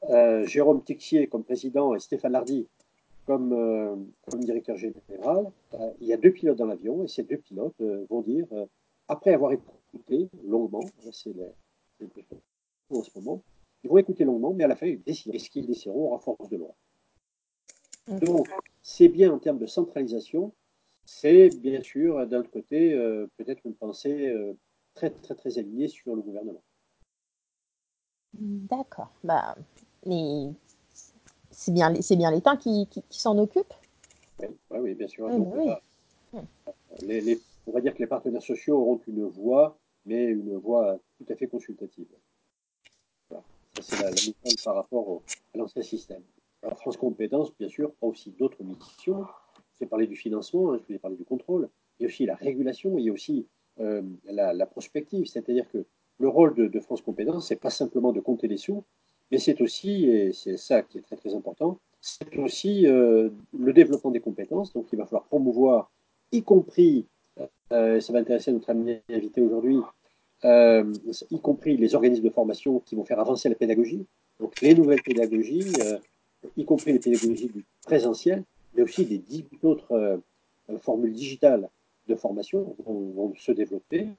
[0.10, 2.68] Euh, Jérôme Tixier comme président et Stéphane Lardy
[3.26, 3.96] comme, euh,
[4.30, 5.52] comme directeur général.
[5.76, 8.48] Euh, il y a deux pilotes dans l'avion et ces deux pilotes vont dire,
[9.08, 11.34] après avoir écouté longuement, c'est
[12.90, 13.42] en ce moment,
[13.84, 16.50] ils vont écouter longuement, mais à la fin, ils décideront ce qu'ils décideront en force
[16.50, 16.76] de loi.
[18.08, 18.50] Donc,
[18.82, 20.52] c'est bien en termes de centralisation,
[21.06, 22.94] c'est bien sûr, d'un côté,
[23.38, 24.34] peut-être une pensée
[24.94, 26.64] très, très, très alignés sur le gouvernement.
[28.34, 29.12] D'accord.
[29.24, 29.56] Bah,
[31.52, 33.74] c'est bien, c'est bien l'État qui, qui, s'en occupe?
[34.40, 35.30] Oui, oui, bien sûr.
[37.02, 41.26] les, on va dire que les partenaires sociaux auront une voix, mais une voix tout
[41.32, 42.08] à fait consultative.
[43.30, 43.44] Voilà.
[43.76, 46.24] Ça, c'est la, la mission par rapport au, à l'ancien système.
[46.64, 49.26] Alors, France Compétences, bien sûr, a aussi d'autres missions.
[49.56, 51.70] Je vous ai parlé du financement, hein, je vous ai parlé du contrôle.
[52.00, 53.48] Il y a aussi la régulation, il y a aussi
[53.80, 55.26] euh, la, prospective.
[55.26, 55.84] C'est-à-dire que
[56.20, 58.84] le rôle de, France Compétences, c'est pas simplement de compter les sous,
[59.32, 63.74] mais c'est aussi, et c'est ça qui est très très important, c'est aussi euh, le
[63.74, 64.74] développement des compétences.
[64.74, 65.90] Donc, il va falloir promouvoir,
[66.32, 67.08] y compris,
[67.72, 69.80] euh, ça va intéresser notre ami invité aujourd'hui,
[70.44, 74.06] y compris les organismes de formation qui vont faire avancer la pédagogie,
[74.40, 75.74] donc les nouvelles pédagogies,
[76.58, 78.44] y compris les pédagogies du présentiel,
[78.76, 80.20] mais aussi des dix autres
[80.82, 81.70] formules digitales
[82.08, 84.10] de formation vont, se développer.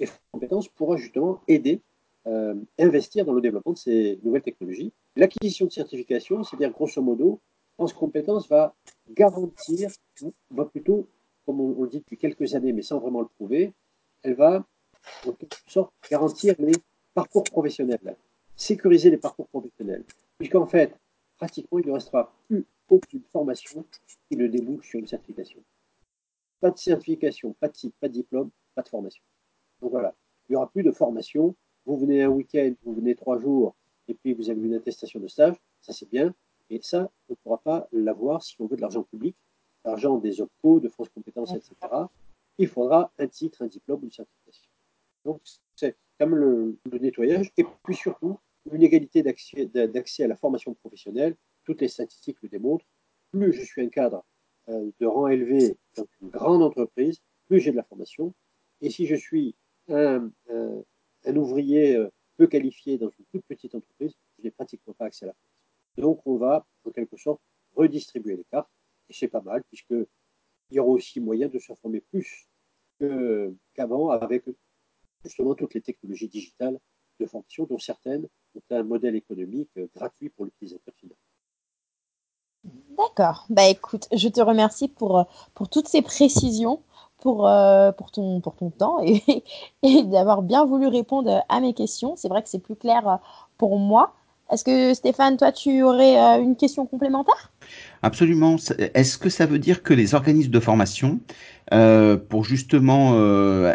[0.00, 1.80] Et compétences pourra justement aider,
[2.26, 4.92] euh, investir dans le développement de ces nouvelles technologies.
[5.16, 7.40] L'acquisition de certification, c'est-à-dire grosso modo,
[7.74, 8.74] France Compétences va
[9.10, 9.90] garantir,
[10.50, 11.06] va plutôt,
[11.46, 13.72] comme on, on le dit depuis quelques années, mais sans vraiment le prouver,
[14.22, 14.64] elle va
[15.26, 16.74] en quelque sorte garantir les
[17.14, 18.16] parcours professionnels,
[18.56, 20.04] sécuriser les parcours professionnels,
[20.38, 20.94] puisqu'en fait,
[21.36, 23.84] pratiquement, il ne restera plus aucune formation
[24.28, 25.60] qui ne débouche sur une certification.
[26.64, 29.22] Pas de certification, pas de titre, pas de diplôme, pas de formation.
[29.82, 30.14] Donc voilà,
[30.48, 31.54] il n'y aura plus de formation.
[31.84, 33.76] Vous venez un week-end, vous venez trois jours,
[34.08, 36.34] et puis vous avez une attestation de stage, ça c'est bien,
[36.70, 39.36] et ça, on ne pourra pas l'avoir si on veut de l'argent public,
[39.84, 41.74] l'argent des OPCO, de France Compétences, etc.
[42.56, 44.70] Il faudra un titre, un diplôme, une certification.
[45.26, 45.42] Donc,
[45.76, 47.52] c'est comme le, le, nettoyage.
[47.58, 48.38] Et puis surtout,
[48.72, 51.36] une égalité d'accès à la formation professionnelle.
[51.64, 52.86] Toutes les statistiques le démontrent.
[53.32, 54.24] Plus je suis un cadre
[54.68, 58.34] euh, de rang élevé dans une grande entreprise, plus j'ai de la formation.
[58.80, 59.54] Et si je suis
[59.88, 60.30] un,
[61.24, 65.24] un ouvrier euh, peu qualifié dans une toute petite entreprise, je n'ai pratiquement pas accès
[65.24, 65.54] à la formation.
[65.96, 67.40] Donc, on va, en quelque sorte,
[67.74, 68.70] redistribuer les cartes.
[69.08, 70.06] Et c'est pas mal, puisqu'il
[70.70, 72.48] y aura aussi moyen de se former plus
[73.74, 74.44] qu'avant avec
[75.22, 76.78] justement toutes les technologies digitales
[77.20, 81.16] de formation, dont certaines ont un modèle économique gratuit pour l'utilisateur final.
[82.96, 83.46] D'accord.
[83.50, 86.80] Bah écoute, je te remercie pour, pour toutes ces précisions,
[87.18, 88.40] pour, euh, ton,
[88.76, 89.00] temps
[89.82, 92.14] et, d'avoir bien voulu répondre à mes questions.
[92.16, 93.18] C'est vrai que c'est plus clair
[93.58, 94.14] pour moi.
[94.50, 97.50] Est-ce que Stéphane, toi, tu aurais euh, une question complémentaire?
[98.02, 98.56] Absolument.
[98.92, 101.20] Est-ce que ça veut dire que les organismes de formation,
[101.72, 103.74] euh, pour justement euh,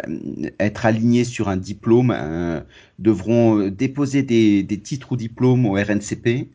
[0.60, 2.60] être alignés sur un diplôme, euh,
[3.00, 6.48] devront déposer des, titres ou diplômes au RNCP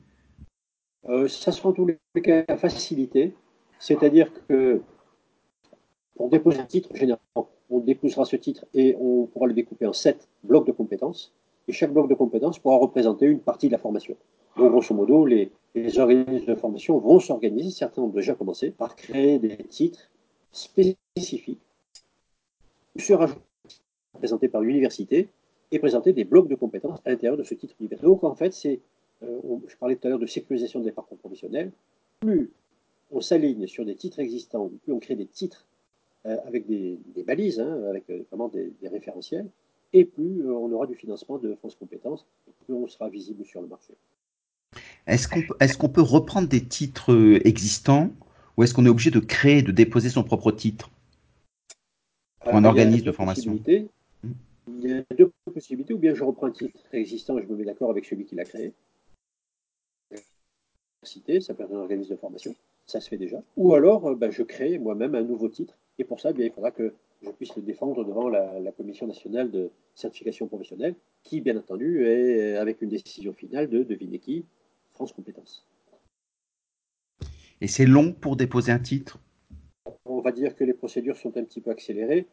[1.27, 3.33] Ça sera en tous les cas facilité.
[3.79, 4.81] C'est-à-dire que
[6.15, 9.93] pour déposer un titre, généralement, on déposera ce titre et on pourra le découper en
[9.93, 11.33] sept blocs de compétences.
[11.67, 14.15] Et chaque bloc de compétences pourra représenter une partie de la formation.
[14.55, 18.95] Donc, grosso modo, les, les organismes de formation vont s'organiser, certains ont déjà commencé, par
[18.95, 20.09] créer des titres
[20.51, 21.59] spécifiques,
[22.97, 23.41] se rajouter,
[24.13, 25.27] présentés par l'université,
[25.71, 28.09] et présenter des blocs de compétences à l'intérieur de ce titre universitaire.
[28.09, 28.79] Donc, en fait, c'est, euh,
[29.67, 31.71] je parlais tout à l'heure de sécurisation des parcours professionnels,
[32.19, 32.51] plus
[33.11, 35.67] on s'aligne sur des titres existants, plus on crée des titres
[36.25, 39.47] euh, avec des, des, balises, hein, avec euh, vraiment des, des, référentiels,
[39.93, 42.25] et plus euh, on aura du financement de France Compétences,
[42.65, 43.93] plus on sera visible sur le marché.
[45.07, 48.09] Est-ce qu'on est peut reprendre des titres euh, existants
[48.57, 50.89] ou est-ce qu'on est obligé de créer, de déposer son propre titre
[52.41, 53.89] pour un organisme de formation Il
[54.79, 55.93] y a deux possibilités.
[55.93, 58.35] Ou bien je reprends un titre existant et je me mets d'accord avec celui qui
[58.35, 58.73] l'a créé.
[61.05, 62.55] Ça peut être un organisme de formation.
[62.85, 63.41] Ça se fait déjà.
[63.57, 65.77] Ou alors, ben, je crée moi-même un nouveau titre.
[65.97, 69.07] Et pour ça, bien, il faudra que je puisse le défendre devant la, la, Commission
[69.07, 74.45] nationale de certification professionnelle, qui, bien entendu, est avec une décision finale de devinez qui,
[74.93, 75.65] France Compétences.
[77.61, 79.19] Et c'est long pour déposer un titre?
[80.05, 82.27] On va dire que les procédures sont un petit peu accélérées.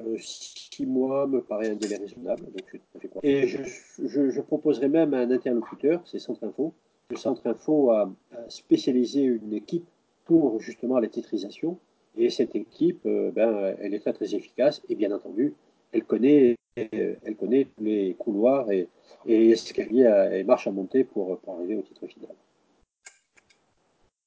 [0.00, 2.44] Euh, six mois me paraît un délai raisonnable.
[2.46, 3.62] Donc je Et je,
[4.04, 6.74] je, je, proposerai même à un interlocuteur, c'est Centre Info.
[7.10, 9.86] Le Centre Info a, a, spécialisé une équipe
[10.24, 11.78] pour justement la titrisation.
[12.16, 14.82] Et cette équipe, euh, ben, elle est très très efficace.
[14.88, 15.54] Et bien entendu,
[15.92, 18.88] elle connaît, elle connaît tous les couloirs et,
[19.26, 22.34] et escaliers et marches à monter pour, pour arriver au titre final.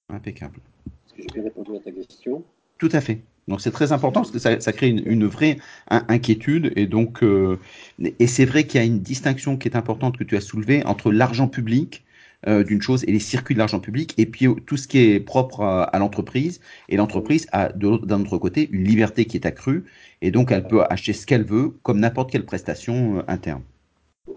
[0.09, 0.59] Impeccable.
[1.05, 2.43] Est-ce que j'ai bien répondu à ta question?
[2.77, 3.19] Tout à fait.
[3.47, 7.23] Donc c'est très important parce que ça, ça crée une, une, vraie inquiétude et donc
[7.23, 7.59] euh,
[7.99, 10.85] et c'est vrai qu'il y a une distinction qui est importante que tu as soulevée
[10.85, 12.06] entre l'argent public euh,
[12.45, 15.61] d'une chose et les circuits de l'argent public et puis tout ce qui est propre
[15.61, 19.85] à, l'entreprise et l'entreprise a d'un autre côté une liberté qui est accrue
[20.21, 23.61] et donc elle peut acheter ce qu'elle veut comme n'importe quelle prestation euh, interne.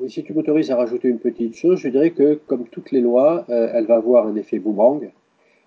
[0.09, 3.45] Si tu m'autorises à rajouter une petite chose, je dirais que comme toutes les lois,
[3.49, 5.11] euh, elle va avoir un effet boomerang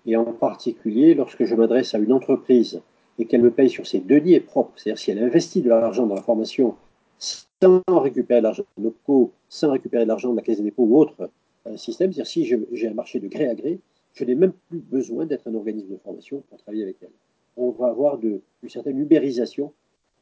[0.06, 2.80] Et en particulier, lorsque je m'adresse à une entreprise
[3.18, 6.14] et qu'elle me paye sur ses deniers propres, c'est-à-dire si elle investit de l'argent dans
[6.14, 6.74] la formation
[7.18, 11.30] sans récupérer l'argent de locaux, sans récupérer l'argent de la Caisse des dépôts ou autre
[11.66, 13.80] euh, système, c'est-à-dire si j'ai un marché de gré à gré,
[14.14, 17.10] je n'ai même plus besoin d'être un organisme de formation pour travailler avec elle.
[17.56, 19.72] On va avoir une certaine ubérisation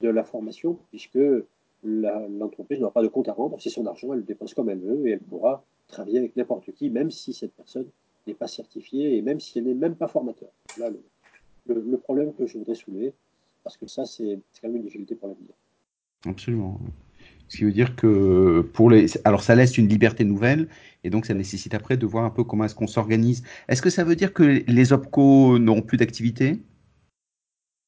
[0.00, 1.18] de la formation, puisque
[1.84, 4.80] l'entreprise n'aura pas de compte à rendre, c'est son argent, elle le dépense comme elle
[4.80, 7.86] veut et elle pourra travailler avec n'importe qui, même si cette personne
[8.26, 10.50] n'est pas certifiée et même si elle n'est même pas formateur.
[10.78, 10.90] Là,
[11.66, 13.12] le, problème que je voudrais soulever,
[13.64, 15.54] parce que ça, c'est quand même une difficulté pour l'avenir.
[16.24, 16.78] Absolument.
[17.52, 20.68] Ce qui veut dire que pour les, alors ça laisse une liberté nouvelle
[21.04, 23.42] et donc ça nécessite après de voir un peu comment est-ce qu'on s'organise.
[23.68, 26.62] Est-ce que ça veut dire que les OPCO n'auront plus d'activité?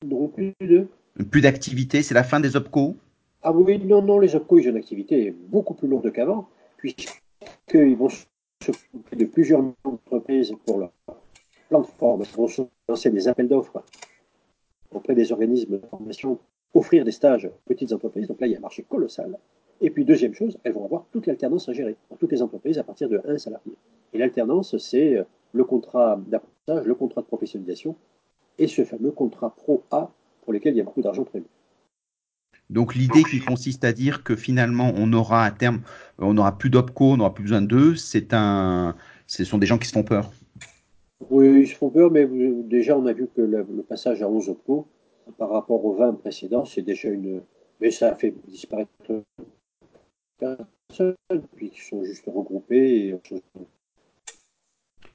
[0.04, 0.86] N'auront plus de
[1.30, 2.98] Plus d'activité, c'est la fin des OPCO
[3.42, 6.46] Ah oui, non, non, les OPCO, ils ont une activité beaucoup plus lourde qu'avant,
[6.76, 8.10] puisqu'ils vont
[8.62, 10.92] s'occuper de plusieurs entreprises pour leur
[11.70, 13.82] plan de formation, ils vont lancer des appels d'offres
[14.90, 16.38] auprès des organismes de formation
[16.74, 18.28] offrir des stages aux petites entreprises.
[18.28, 19.38] Donc là, il y a un marché colossal.
[19.80, 22.78] Et puis, deuxième chose, elles vont avoir toute l'alternance à gérer pour toutes les entreprises
[22.78, 23.72] à partir de 1 salarié.
[24.12, 27.96] Et l'alternance, c'est euh, le contrat d'apprentissage, le contrat de professionnalisation
[28.58, 30.10] et ce fameux contrat Pro A
[30.42, 31.46] pour lequel il y a beaucoup d'argent prévu.
[32.70, 35.82] Donc l'idée qui consiste à dire que finalement on aura à terme,
[36.18, 39.78] on n'aura plus d'opco, on n'aura plus besoin d'eux, c'est un, ce sont des gens
[39.78, 40.30] qui se font peur.
[41.30, 42.26] Oui, ils se font peur, mais
[42.64, 44.86] déjà on a vu que le, passage à 11 opco,
[45.38, 47.42] par rapport aux 20 précédents, c'est déjà une.
[47.80, 48.90] Mais ça a fait disparaître
[50.38, 51.16] personne,
[51.56, 53.18] puis ils sont juste regroupés.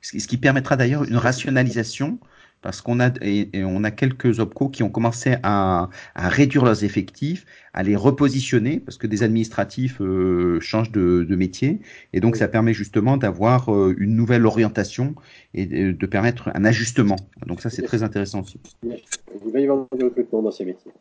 [0.01, 2.19] Ce qui permettra d'ailleurs une rationalisation,
[2.61, 7.45] parce qu'on a, et, on a quelques OPCO qui ont commencé à, réduire leurs effectifs,
[7.73, 11.79] à les repositionner, parce que des administratifs euh, changent de, métier,
[12.13, 15.15] et donc ça permet justement d'avoir euh, une nouvelle orientation
[15.53, 17.17] et de, permettre un ajustement.
[17.45, 18.59] Donc ça, c'est très intéressant aussi.
[18.83, 20.91] Il va y avoir du recrutement dans ces métiers.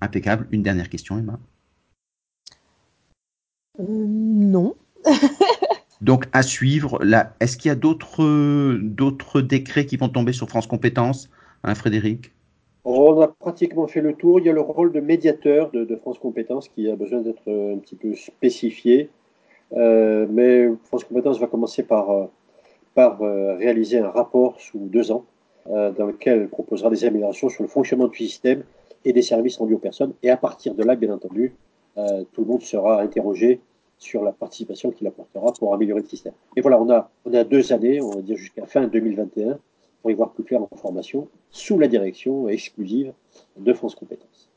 [0.00, 0.46] Impeccable.
[0.52, 1.38] Une dernière question, Emma?
[3.80, 4.74] Euh, non.
[6.02, 6.98] Donc à suivre.
[7.40, 11.30] Est-ce qu'il y a d'autres décrets qui vont tomber sur France Compétences,
[11.62, 12.32] hein, Frédéric?
[12.84, 14.40] On a pratiquement fait le tour.
[14.40, 17.78] Il y a le rôle de médiateur de, France Compétences qui a besoin d'être un
[17.78, 19.10] petit peu spécifié.
[19.74, 25.24] Euh, mais France Compétences va commencer par, euh, réaliser un rapport sous deux ans
[25.66, 28.64] dans lequel elle proposera des améliorations sur le fonctionnement du système
[29.04, 30.12] et des services rendus aux personnes.
[30.24, 31.54] Et à partir de là, bien entendu,
[31.94, 33.60] tout le monde sera interrogé
[34.02, 36.32] sur la participation qu'il apportera pour améliorer le système.
[36.56, 39.58] Et voilà, on a, deux années, on va dire jusqu'à fin 2021,
[40.02, 43.12] pour y voir plus clair en formation, sous la direction exclusive
[43.56, 44.51] de France Compétences.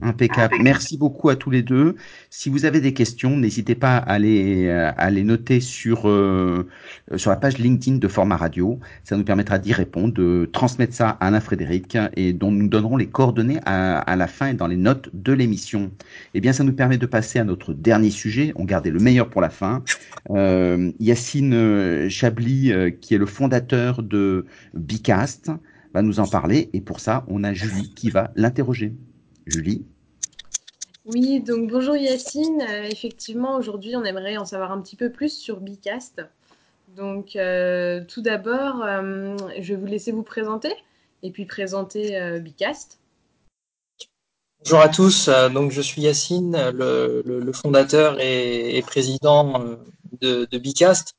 [0.00, 0.54] Impeccable.
[0.62, 1.96] Merci beaucoup à tous les deux.
[2.30, 6.68] Si vous avez des questions, n'hésitez pas à les, euh, à les noter sur, euh,
[7.16, 8.78] sur la page LinkedIn de Format Radio.
[9.02, 12.96] Ça nous permettra d'y répondre, de transmettre ça à Alain Frédéric et dont nous donnerons
[12.96, 15.90] les coordonnées à, à la fin et dans les notes de l'émission.
[16.32, 18.52] Eh bien, ça nous permet de passer à notre dernier sujet.
[18.54, 19.82] On gardait le meilleur pour la fin.
[20.30, 25.50] Euh, Yacine euh, Chablis, qui est le fondateur de Bicast,
[25.92, 26.70] va nous en parler.
[26.72, 28.94] Et pour ça, on a Julie qui va l'interroger.
[29.48, 29.86] Julie
[31.06, 32.60] Oui, donc bonjour Yacine.
[32.68, 36.22] Euh, effectivement, aujourd'hui, on aimerait en savoir un petit peu plus sur Bicast.
[36.96, 40.74] Donc, euh, tout d'abord, euh, je vais vous laisser vous présenter
[41.22, 42.98] et puis présenter Bicast.
[44.64, 49.78] Bonjour à tous, donc je suis Yacine, le, fondateur et, président
[50.20, 51.14] de, Bicast.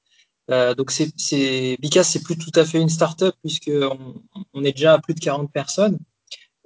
[0.50, 4.22] donc c'est, Bicast, c'est plus tout à fait une start-up puisqu'on
[4.54, 5.98] on est déjà à plus de 40 personnes.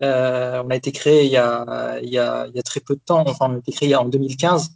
[0.04, 3.58] Euh, on a été créé il y a, très peu de temps, enfin on a
[3.60, 4.72] été créé en 2015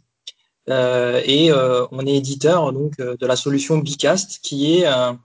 [0.70, 5.18] euh, et euh, on est éditeur donc de la solution Bicast qui est un,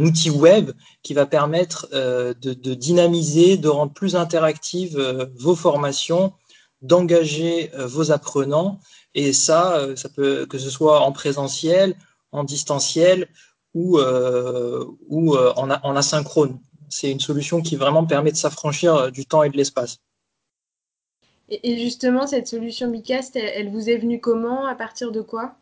[0.00, 0.70] outil web
[1.02, 4.98] qui va permettre de, dynamiser, de rendre plus interactives
[5.38, 6.32] vos formations,
[6.80, 8.80] d'engager vos apprenants.
[9.14, 11.94] Et ça, peut que ce soit en présentiel,
[12.32, 13.28] en distanciel
[13.74, 16.58] ou, en asynchrone
[16.90, 19.98] c'est une solution qui vraiment permet de s'affranchir euh, du temps et de l'espace.
[21.50, 25.56] Et justement, cette solution Bicast, elle, vous est venue comment À partir de quoi?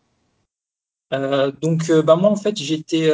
[1.12, 3.12] Euh, Donc, euh, bah, moi, en fait, j'étais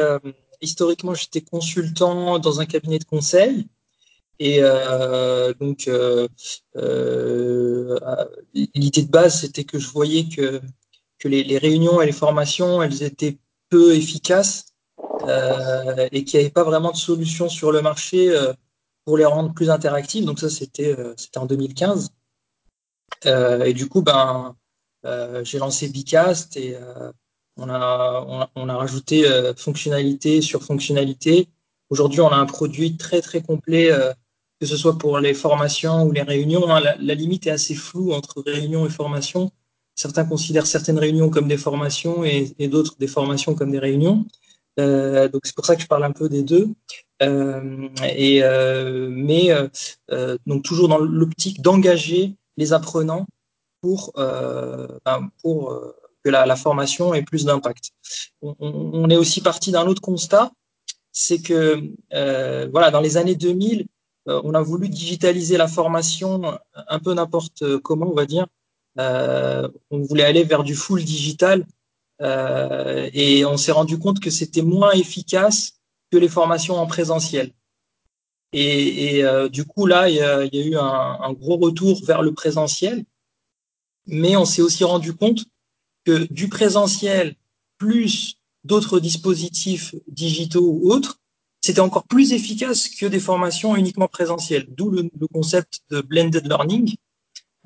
[0.59, 3.67] historiquement, j'étais consultant dans un cabinet de conseil.
[4.39, 4.61] Et
[5.59, 5.87] donc,
[8.55, 10.59] l'idée de base, c'était que je voyais que,
[11.19, 13.37] que les, les, réunions et les formations, elles étaient
[13.69, 14.72] peu efficaces
[15.27, 18.53] euh, et qu'il n'y avait pas vraiment de solution sur le marché euh,
[19.05, 20.25] pour les rendre plus interactives.
[20.25, 22.09] Donc ça, c'était euh, en 2015.
[23.25, 24.55] et du coup, ben,
[25.43, 26.77] j'ai lancé Bicast et,
[27.57, 29.25] On a, on a, rajouté
[29.57, 31.47] fonctionnalité sur fonctionnalité.
[31.89, 33.91] Aujourd'hui, on a un produit très très complet,
[34.59, 36.67] que ce soit pour les formations ou les réunions.
[36.69, 36.81] Hein.
[36.99, 39.51] La, limite est assez floue entre réunion et formation.
[39.95, 44.25] Certains considèrent certaines réunions comme des formations et d'autres des formations comme des réunions.
[44.79, 46.69] Euh, donc c'est pour ça que je parle un peu des deux.
[47.21, 49.49] Euh, et euh, mais
[50.45, 53.25] donc toujours dans l'optique d'engager les apprenants
[53.81, 55.81] pour ben, pour
[56.23, 57.91] que la, la, formation ait plus d'impact.
[58.41, 60.51] On, on, est aussi parti d'un autre constat,
[61.11, 61.91] c'est que
[62.71, 63.85] voilà dans les années 2000,
[64.25, 68.47] on a voulu digitaliser la formation un peu n'importe comment, on va dire.
[68.97, 71.65] on voulait aller vers du full digital
[72.23, 75.73] euh, et on s'est rendu compte que c'était moins efficace
[76.11, 77.51] que les formations en présentiel.
[78.53, 83.03] Et, euh, du coup, là, il y a, eu un, gros retour vers le présentiel.
[84.05, 85.45] Mais on s'est aussi rendu compte
[86.05, 87.35] que du présentiel
[87.77, 91.19] plus d'autres dispositifs digitaux ou autres,
[91.61, 94.67] c'était encore plus efficace que des formations uniquement présentielles.
[94.69, 96.95] D'où le, concept de blended learning,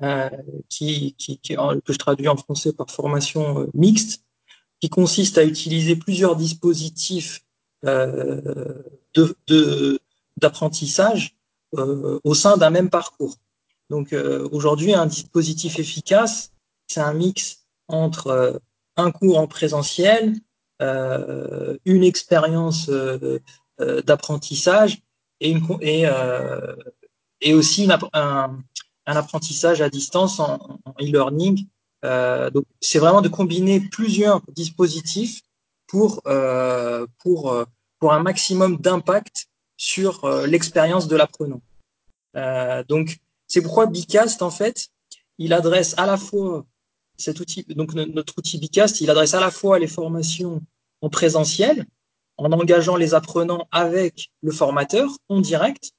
[0.02, 0.30] euh,
[0.68, 4.22] qui, que je traduis en français par formation mixte,
[4.80, 7.44] qui consiste à utiliser plusieurs dispositifs
[7.86, 8.40] euh,
[10.36, 11.36] d'apprentissage
[11.76, 13.34] euh, au sein d'un même parcours.
[13.90, 16.52] Donc euh, aujourd'hui, un dispositif efficace,
[16.86, 18.60] c'est un mix entre
[18.96, 20.34] un cours en présentiel,
[20.80, 22.88] une expérience
[23.78, 25.02] d'apprentissage
[25.40, 25.56] et,
[27.52, 28.64] aussi un,
[29.06, 31.66] apprentissage à distance en e-learning
[32.02, 35.42] donc, c'est vraiment de combiner plusieurs dispositifs
[35.88, 37.64] pour, euh, pour, euh,
[37.98, 41.62] pour un maximum d'impact sur euh, l'expérience de l'apprenant.
[42.36, 44.88] Euh, donc, c'est pourquoi Bicast, en fait,
[45.38, 46.66] il adresse à la fois
[47.16, 50.62] cet outil, donc notre outil Bicast, il adresse à la fois les formations
[51.00, 51.86] en présentiel,
[52.36, 55.92] en engageant les apprenants avec le formateur en direct,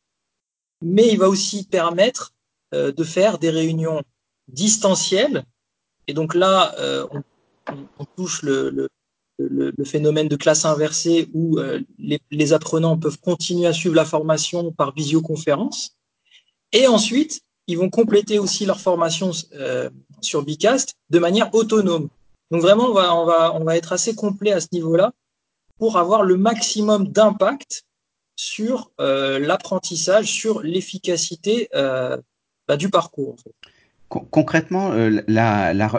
[0.82, 2.34] mais il va aussi permettre
[2.74, 4.02] euh, de faire des réunions
[4.48, 5.44] distancielles
[6.10, 7.06] et donc là, euh,
[8.00, 8.90] on, touche le,
[9.86, 14.92] phénomène de classe inversée où euh, les, apprenants peuvent continuer à suivre la formation par
[14.96, 15.92] visioconférence.
[16.72, 19.92] Et ensuite, ils vont compléter aussi leur formation euh,
[20.22, 22.10] sur Bicast de manière autonome.
[22.50, 25.14] Donc vraiment, on va, être assez complet à ce niveau-là
[25.78, 27.84] pour avoir le maximum d'impact
[28.36, 33.36] sur l'apprentissage, sur l'efficacité bah, du parcours.
[34.10, 35.22] Concrètement, euh,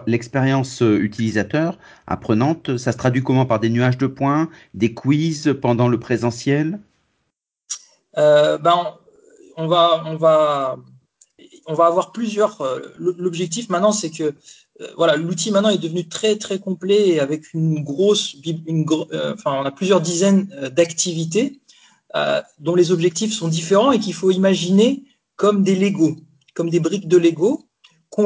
[0.09, 3.47] l'expérience euh, utilisateur apprenante, ça se traduit comment?
[3.47, 6.81] Par des nuages de points, des quiz pendant le présentiel?
[8.19, 8.97] Euh, ben,
[9.57, 10.77] on, va,
[11.69, 12.61] avoir plusieurs.
[12.99, 14.35] L'objectif maintenant, c'est que
[14.97, 18.87] voilà, l'outil maintenant est devenu très très complet et avec une grosse, une,
[19.35, 21.61] enfin, on a plusieurs dizaines d'activités
[22.59, 25.05] dont les objectifs sont différents et qu'il faut imaginer
[25.37, 26.17] comme des Lego,
[26.55, 27.70] comme des briques de Lego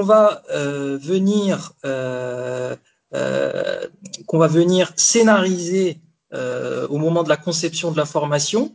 [0.00, 2.74] euh, venir euh,
[3.14, 3.86] euh,
[4.26, 6.00] qu'on va venir scénariser
[6.88, 8.74] au moment de la conception de la formation.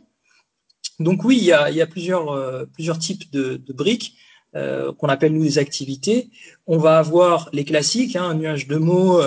[0.98, 4.14] Donc oui, il y a, plusieurs, types de, briques
[4.54, 6.30] qu'on appelle nous des activités.
[6.66, 9.20] On va avoir les classiques, hein, un nuage de mots,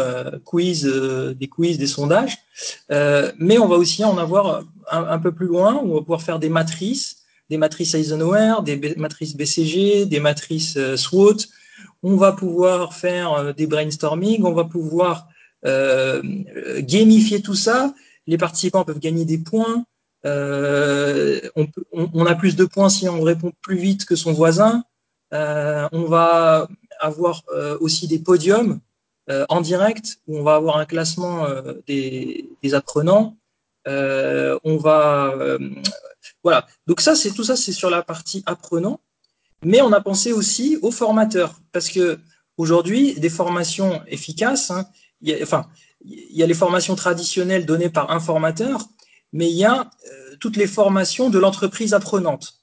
[0.45, 2.39] quiz, des quiz, des sondages,
[2.89, 5.79] mais on va aussi en avoir un, un, peu plus loin.
[5.83, 7.17] On va pouvoir faire des matrices,
[7.51, 11.37] des matrices Eisenhower, des matrices BCG, des matrices SWOT,
[12.03, 15.29] on va pouvoir faire euh, des brainstorming, on va pouvoir
[15.65, 16.21] euh,
[16.79, 17.93] gamifier tout ça.
[18.27, 19.85] Les participants peuvent gagner des points.
[20.25, 21.41] Euh,
[21.91, 24.83] on, a plus de points si on répond plus vite que son voisin.
[25.31, 26.67] On va
[26.99, 27.43] avoir
[27.81, 28.79] aussi des podiums
[29.49, 31.47] en direct où on va avoir un classement
[31.87, 33.35] des, des, apprenants.
[33.85, 35.35] on va
[36.43, 36.67] voilà.
[36.87, 39.01] Donc ça, c'est tout ça, c'est sur la partie apprenant.
[39.65, 42.19] Mais on a pensé aussi aux formateurs, parce que
[42.57, 44.85] aujourd'hui, des formations efficaces, hein,
[45.21, 45.67] il y a, enfin,
[46.03, 48.87] il y a les formations traditionnelles données par un formateur,
[49.31, 52.55] mais il y a euh, toutes les formations de l'entreprise apprenante.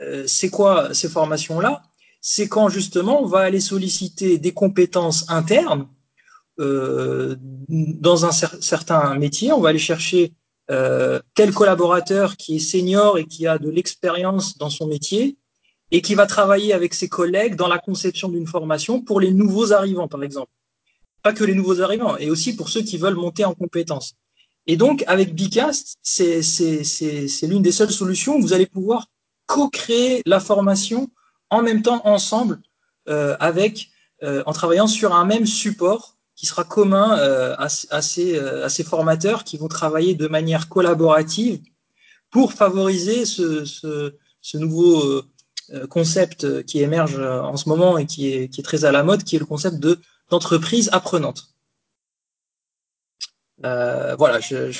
[0.00, 1.82] Euh, c'est quoi ces formations-là?
[2.20, 5.88] C'est quand justement on va aller solliciter des compétences internes
[6.60, 7.36] euh,
[7.68, 10.34] dans un cer certain métier, on va aller chercher
[11.34, 15.36] tel collaborateur qui est senior et qui a de l'expérience dans son métier,
[15.92, 19.72] et qui va travailler avec ses collègues dans la conception d'une formation pour les nouveaux
[19.74, 20.50] arrivants, par exemple.
[21.22, 24.14] Pas que les nouveaux arrivants, et aussi pour ceux qui veulent monter en compétences.
[24.66, 26.40] Et donc, avec Bicast, c'est
[27.42, 29.06] l'une des seules solutions où vous allez pouvoir
[29.46, 31.10] co-créer la formation
[31.50, 32.62] en même temps ensemble,
[33.08, 33.90] euh, avec,
[34.22, 37.10] euh, en travaillant sur un même support qui sera commun
[37.58, 41.60] à, ces, à, ces, formateurs qui vont travailler de manière collaborative
[42.30, 44.12] pour favoriser ce
[44.54, 45.22] nouveau
[45.88, 49.24] concept qui émerge en ce moment et qui est, qui est, très à la mode,
[49.24, 49.98] qui est le concept de
[50.32, 51.52] d'entreprise apprenante.
[53.64, 54.72] Euh, voilà, je ne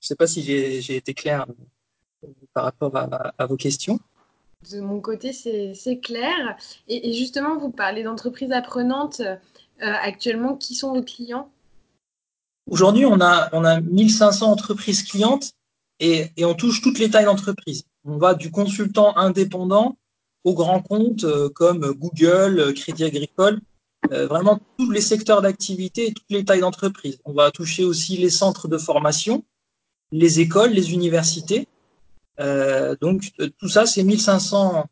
[0.00, 1.46] sais pas si j'ai été clair
[2.52, 4.00] par rapport à, vos questions.
[4.70, 6.56] De mon côté, c'est clair.
[6.88, 9.20] Et, justement, vous parlez d'entreprises apprenantes.
[9.20, 9.36] Euh,
[9.80, 11.52] actuellement, qui sont vos clients?
[12.68, 15.52] Aujourd'hui, on a, on a 1500 entreprises clientes
[16.00, 17.84] et, et on touche toutes les tailles d'entreprises.
[18.04, 19.96] On va du consultant indépendant
[20.48, 23.60] aux grands comptes euh, comme Google, Crédit Agricole,
[24.12, 27.18] euh, vraiment tous les secteurs d'activité et toutes les tailles d'entreprise.
[27.24, 29.44] On va toucher aussi les centres de formation,
[30.12, 31.66] les écoles, les universités.
[32.40, 34.86] Euh, donc euh, tout ça, c'est 1500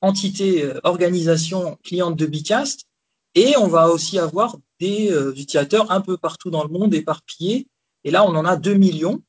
[0.00, 2.86] entités, organisations clientes de Bicast.
[3.34, 7.68] Et on va aussi avoir des utilisateurs un peu partout dans le monde éparpillés.
[8.04, 9.22] Et là, on en a 2 millions,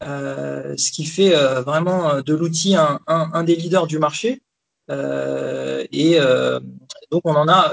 [0.00, 4.42] ce qui fait vraiment de l'outil un, des leaders du marché.
[5.92, 6.18] Et
[7.10, 7.72] donc, on en a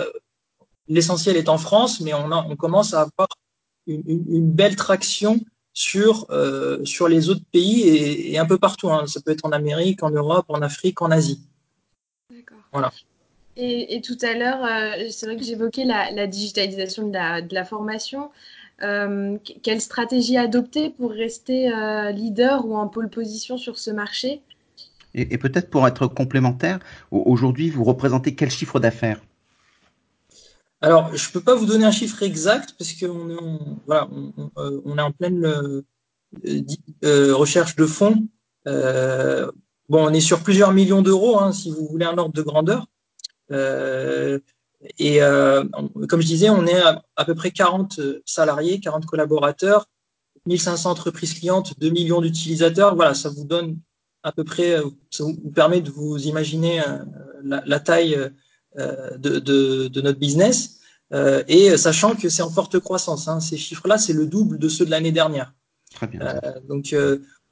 [0.90, 3.30] l'essentiel est en France, mais on, on commence à avoir
[3.88, 5.40] une, belle traction
[5.74, 8.90] sur, euh, sur les autres pays et, un peu partout.
[8.90, 9.08] Hein.
[9.08, 11.42] Ça peut être en Amérique, en Europe, en Afrique, en Asie.
[12.30, 12.58] D'accord.
[12.74, 12.92] Voilà.
[13.56, 17.66] Et, tout à l'heure, euh, c'est vrai que j'évoquais la, digitalisation de la, de la
[17.66, 18.32] formation.
[18.82, 21.70] Euh, quelle stratégie adopter pour rester
[22.14, 24.42] leader ou en pole position sur ce marché?
[25.14, 26.80] Et, peut-être pour être complémentaire,
[27.12, 29.20] aujourd'hui, vous représentez quel chiffre d'affaires?
[30.82, 34.08] Alors, je ne peux pas vous donner un chiffre exact parce qu'on est, en, voilà,
[34.58, 35.82] euh, on, est en pleine euh,
[37.04, 38.28] euh, recherche de fonds.
[38.66, 42.86] Bon, on est sur plusieurs millions d'euros, hein, si vous voulez un ordre de grandeur.
[43.52, 49.88] et comme je disais, on est à, à, peu près 40 salariés, 40 collaborateurs,
[50.46, 52.96] 1500 entreprises clientes, 2 millions d'utilisateurs.
[52.96, 53.80] Voilà, ça vous donne
[54.24, 54.78] à peu près,
[55.10, 56.82] ça vous permet de vous imaginer
[57.44, 58.18] la, la taille
[58.78, 60.80] euh, de, de, de, notre business.
[61.12, 63.28] Euh, et sachant que c'est en forte croissance.
[63.28, 65.54] Hein, ces chiffres-là, c'est le double de ceux de l'année dernière.
[65.96, 66.22] Très bien.
[66.22, 66.96] Euh, donc,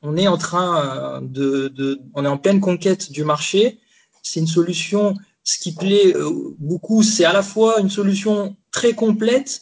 [0.03, 3.79] on est en train de, de, on est en pleine conquête du marché.
[4.21, 5.15] C'est une solution.
[5.43, 6.13] Ce qui plaît
[6.59, 9.61] beaucoup, c'est à la fois une solution très complète,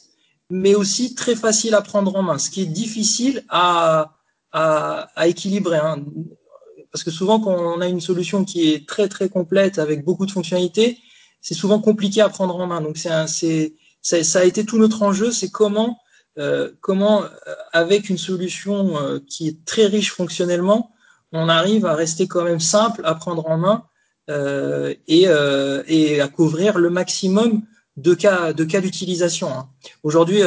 [0.50, 2.38] mais aussi très facile à prendre en main.
[2.38, 4.18] Ce qui est difficile à,
[4.52, 5.78] à, à équilibrer.
[5.78, 6.04] Hein.
[6.96, 10.26] Parce que souvent, quand on a une solution qui est très très complète avec beaucoup
[10.26, 10.98] de fonctionnalités,
[11.42, 12.80] c'est souvent compliqué à prendre en main.
[12.80, 16.00] Donc c'est ça, a été tout notre enjeu, c'est comment
[16.38, 17.28] euh, comment euh,
[17.74, 20.94] avec une solution euh, qui est très riche fonctionnellement,
[21.34, 23.84] on arrive à rester quand même simple à prendre en main
[25.08, 25.28] et,
[25.88, 27.64] et, à couvrir le maximum
[27.98, 29.50] de cas de cas d'utilisation.
[29.50, 29.68] Hein.
[30.04, 30.40] Aujourd'hui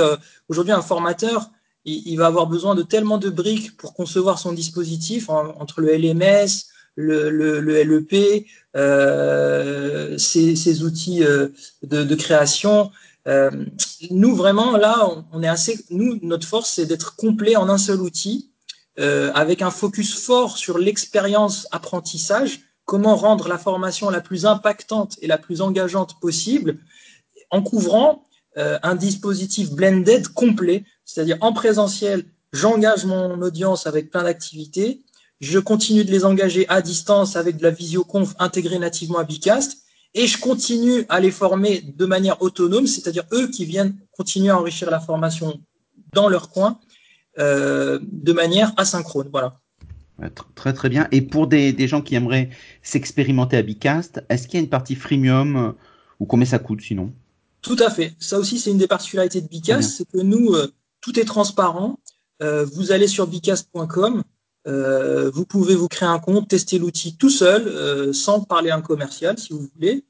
[0.49, 1.51] aujourd'hui un formateur
[1.85, 6.67] il, va avoir besoin de tellement de briques pour concevoir son dispositif entre le LMS,
[6.97, 11.49] le, le, le LEP, euh, ces, ces, outils euh,
[11.83, 12.91] de, création.
[13.29, 13.51] Euh,
[14.11, 15.79] nous, vraiment, là, on, est assez.
[15.91, 18.51] Nous, notre force, c'est d'être complet en un seul outil,
[18.99, 25.19] euh, avec un focus fort sur l'expérience apprentissage, comment rendre la formation la plus impactante
[25.23, 26.79] et la plus engageante possible,
[27.51, 28.28] en couvrant
[28.59, 35.03] euh, un dispositif blended complet, c'est-à-dire en présentiel, j'engage mon audience avec plein d'activités,
[35.41, 39.79] je continue de les engager à distance avec de la visioconf intégrée nativement à Bicast
[40.15, 44.59] et je continue à les former de manière autonome, c'est-à-dire eux qui viennent continuer à
[44.59, 45.61] enrichir la formation
[46.13, 46.81] dans leur coin
[47.39, 49.29] euh, de manière asynchrone.
[49.31, 49.61] Voilà.
[50.57, 51.07] Très très bien.
[51.13, 52.51] Et pour des, des gens qui aimeraient
[52.83, 55.73] s'expérimenter à Bicast, est-ce qu'il y a une partie freemium euh,
[56.19, 57.13] ou combien ça coûte sinon?
[57.63, 58.15] Tout à fait.
[58.21, 60.69] Ça aussi, c'est une des particularités de Bicast, c'est que nous, euh,
[61.01, 61.99] tout est transparent.
[62.43, 64.23] Euh, vous allez sur bicast.com,
[64.69, 68.81] euh, vous pouvez vous créer un compte, tester l'outil tout seul, sans parler à un
[68.83, 70.05] commercial, si vous voulez.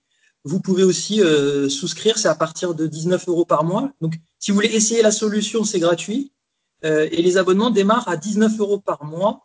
[0.44, 1.20] Vous pouvez aussi
[1.68, 3.92] souscrire, c'est à partir de 19 euros par mois.
[4.00, 6.32] Donc, si vous voulez essayer la solution, c'est gratuit.
[6.82, 9.42] Et les abonnements démarrent à 19 euros par mois.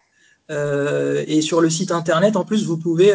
[0.49, 3.13] Et sur le site internet, en plus, vous pouvez,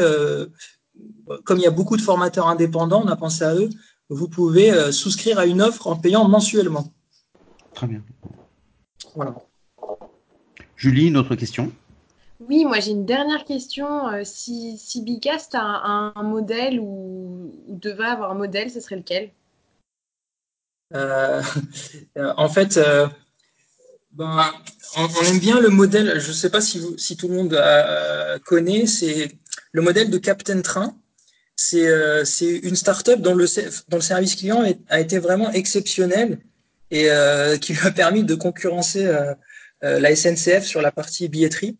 [1.44, 3.70] comme il y a beaucoup de formateurs indépendants, on a pensé à eux,
[4.08, 6.92] vous pouvez souscrire à une offre en payant mensuellement.
[7.74, 8.02] Très bien.
[9.14, 9.34] Voilà.
[10.76, 11.72] Julie, une autre question?
[12.40, 14.08] Oui, moi j'ai une dernière question.
[14.08, 19.30] Euh, si, si Bicast a un, modèle ou, devait avoir un modèle, ce serait lequel?
[20.94, 21.42] Euh,
[22.38, 23.06] En fait, euh,
[24.12, 24.50] ben,
[24.96, 28.40] on, aime bien le modèle, je ne sais pas si, vous, si, tout le monde
[28.46, 29.30] connaît, c'est
[29.72, 30.96] le modèle de Captain Train.
[31.60, 33.46] C'est une start-up dont le,
[33.88, 36.38] dont le service client a été vraiment exceptionnel
[36.92, 37.08] et
[37.60, 39.12] qui lui a permis de concurrencer
[39.82, 41.76] la SNCF sur la partie billetterie.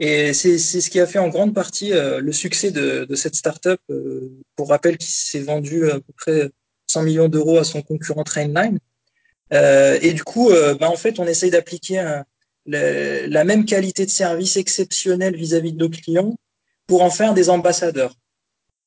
[0.00, 3.80] Et c'est ce qui a fait en grande partie le succès de, de cette startup.
[4.56, 6.50] pour rappel, qui s'est vendu à peu près
[6.88, 8.80] 100 millions d'euros à son concurrent Trainline.
[9.52, 12.20] et du coup, bah, en fait, on essaye d'appliquer
[12.66, 16.34] la même qualité de service exceptionnelle vis-à-vis de nos clients
[16.88, 18.16] pour en faire des ambassadeurs.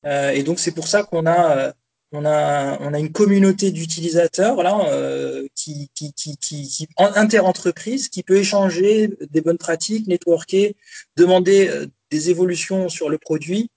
[0.04, 1.72] Euh, et donc c'est pour ça qu'on a euh,
[2.12, 8.22] on a on a une communauté d'utilisateurs là euh, qui qui qui qui, inter-entreprise qui
[8.22, 10.76] peut échanger des bonnes pratiques, networker,
[11.16, 11.70] demander
[12.10, 13.70] des évolutions sur le produit.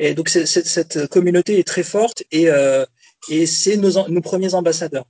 [0.00, 2.48] Et donc cette, communauté est très forte et
[3.30, 5.06] et c'est nos, nos premiers ambassadeurs.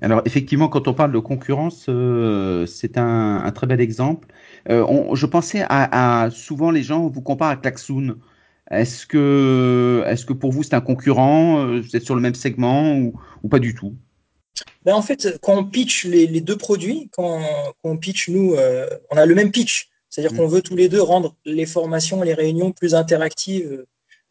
[0.00, 4.28] Alors effectivement, quand on parle de concurrence, euh, c'est un, très bel exemple.
[4.68, 8.16] Euh, je pensais à, souvent les gens vous comparent à Klaxoon.
[8.72, 12.34] Est-ce que, est-ce que pour vous c'est un concurrent euh, Vous êtes sur le même
[12.34, 13.94] segment ou, pas du tout?
[14.84, 17.40] Ben En fait, quand on pitch les, deux produits, quand,
[17.84, 18.56] on pitch nous,
[19.10, 19.90] on a le même pitch.
[20.08, 20.36] C'est-à-dire mm.
[20.36, 23.84] qu'on veut tous les deux rendre les formations, les réunions plus interactives.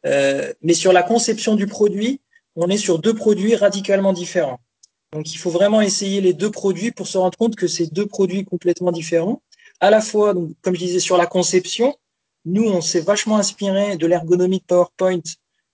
[0.03, 2.19] mais sur la conception du produit,
[2.55, 4.59] on est sur deux produits radicalement différents.
[5.13, 8.05] Donc, il faut vraiment essayer les deux produits pour se rendre compte que c'est deux
[8.05, 9.41] produits complètement différents.
[9.81, 11.95] À la fois, donc, comme je disais, sur la conception,
[12.45, 15.21] nous, on s'est vachement inspiré de l'ergonomie de PowerPoint,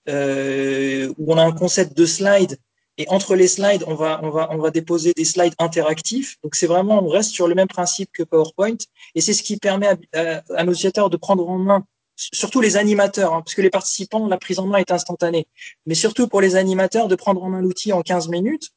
[0.09, 2.57] euh, où on a un concept de slide.
[2.99, 6.37] Et entre les slides, on va, on va, on va déposer des slides interactifs.
[6.43, 8.77] Donc, c'est vraiment, on reste sur le même principe que PowerPoint.
[9.13, 11.85] Et c'est ce qui permet à, à, nos utilisateurs de prendre en main
[12.19, 15.47] surtout les animateurs, hein, parce que les participants, la prise en main est instantanée,
[15.85, 18.71] mais surtout pour les animateurs, de prendre en main l'outil en 15 minutes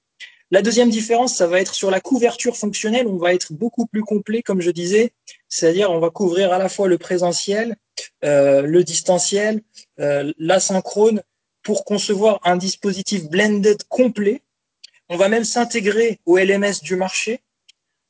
[0.52, 3.06] la deuxième différence, ça va être sur la couverture fonctionnelle.
[3.06, 5.12] On va être beaucoup plus complet, comme je disais,
[5.50, 7.76] c'est-à-dire on va couvrir à la fois le présentiel,
[8.24, 9.60] euh, le distanciel,
[9.98, 11.22] euh, l'asynchrone,
[11.62, 14.42] pour concevoir un dispositif blended complet.
[15.10, 17.42] On va même s'intégrer au LMS du marché.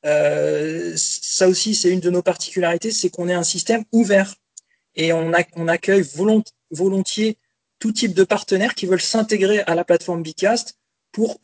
[0.07, 4.35] Euh, ça aussi, c'est une de nos particularités, c'est qu'on est un système ouvert
[4.95, 6.05] et on, accueille
[6.71, 7.39] volontiers
[7.79, 10.79] tout type de partenaires qui veulent s'intégrer à la plateforme Bicast
[11.13, 11.41] pour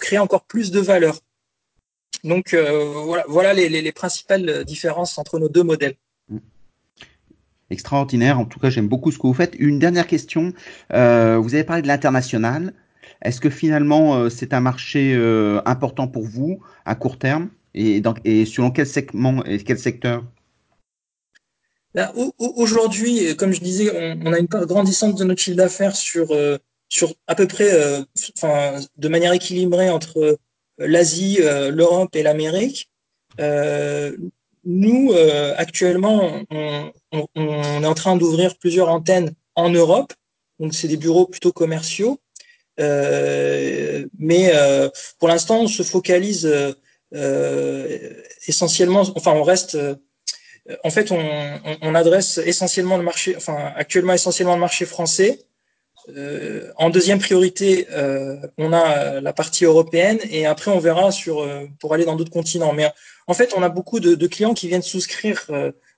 [0.00, 1.20] créer encore plus de valeur.
[2.24, 5.96] Donc euh, voilà, voilà les, les, les, principales différences entre nos deux modèles.
[7.70, 8.40] Extraordinaire.
[8.40, 9.54] En tout cas, j'aime beaucoup ce que vous faites.
[9.58, 10.52] Une dernière question.
[10.92, 12.74] Euh, vous avez parlé de l'international.
[13.22, 17.48] Est-ce que finalement euh, c'est un marché euh, important pour vous à court terme?
[17.74, 20.24] Et, donc, et selon quel segment et quel secteur?
[21.94, 25.94] Ben, Aujourd'hui, comme je disais, on, on, a une part grandissante de notre chiffre d'affaires
[25.94, 26.28] sur
[26.88, 27.70] sur à peu près,
[28.36, 30.38] enfin, de manière équilibrée entre
[30.86, 32.88] l'Asie, euh, l'Europe et l'Amérique.
[34.64, 35.12] nous,
[35.56, 40.12] actuellement, on, on, on, est en train d'ouvrir plusieurs antennes en Europe.
[40.58, 42.20] Donc, c'est des bureaux plutôt commerciaux.
[42.80, 46.50] Euh, mais euh, pour l'instant, on se focalise
[47.14, 49.76] euh, essentiellement, enfin, on reste,
[50.84, 55.40] en fait, on, on, adresse essentiellement le marché, enfin, actuellement essentiellement le marché français.
[56.16, 61.40] Euh, en deuxième priorité, euh, on a la partie européenne et après on verra sur
[61.40, 62.72] euh, pour aller dans d'autres continents.
[62.72, 62.90] Mais
[63.26, 65.46] en fait, on a beaucoup de, de clients qui viennent souscrire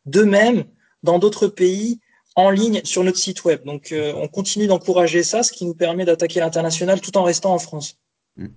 [0.06, 0.64] d'eux-mêmes
[1.02, 2.00] dans d'autres pays
[2.34, 3.64] en ligne sur notre site web.
[3.64, 7.58] Donc, on continue d'encourager ça, ce qui nous permet d'attaquer l'international tout en restant en
[7.58, 7.96] France.
[8.36, 8.48] Mm.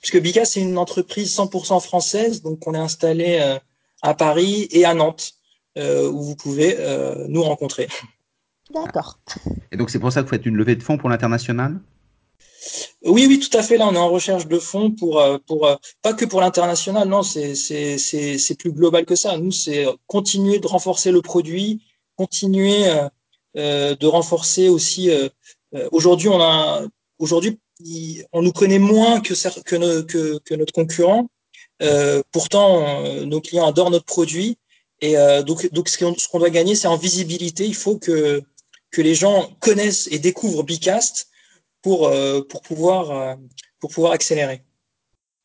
[0.00, 3.58] Puisque Bika, c'est une entreprise 100% française, donc on est installé
[4.02, 5.32] à Paris et à Nantes,
[5.76, 6.76] où vous pouvez
[7.28, 7.88] nous rencontrer.
[8.70, 9.18] D'accord.
[9.72, 11.80] Et donc c'est pour ça que vous faites une levée de fonds pour l'international?
[13.04, 13.78] Oui, oui, tout à fait.
[13.78, 17.08] Là, on est en recherche de fonds pour, euh, pour euh, pas que pour l'international.
[17.08, 19.38] Non, c'est c'est plus global que ça.
[19.38, 21.82] Nous, c'est continuer de renforcer le produit,
[22.16, 22.84] continuer
[23.56, 25.10] euh, de renforcer aussi.
[25.92, 26.82] aujourd'hui, on a
[27.18, 27.58] aujourd'hui
[28.32, 31.28] on nous connaît moins que que, que, que notre concurrent.
[32.32, 34.58] pourtant, nos clients adorent notre produit.
[35.00, 35.14] Et
[35.46, 37.66] donc, donc ce qu'on doit gagner, c'est en visibilité.
[37.66, 38.42] Il faut que
[38.90, 41.28] que les gens connaissent et découvrent Bicast
[41.82, 43.34] pour, euh, pour, pouvoir, euh,
[43.80, 44.62] pour pouvoir accélérer.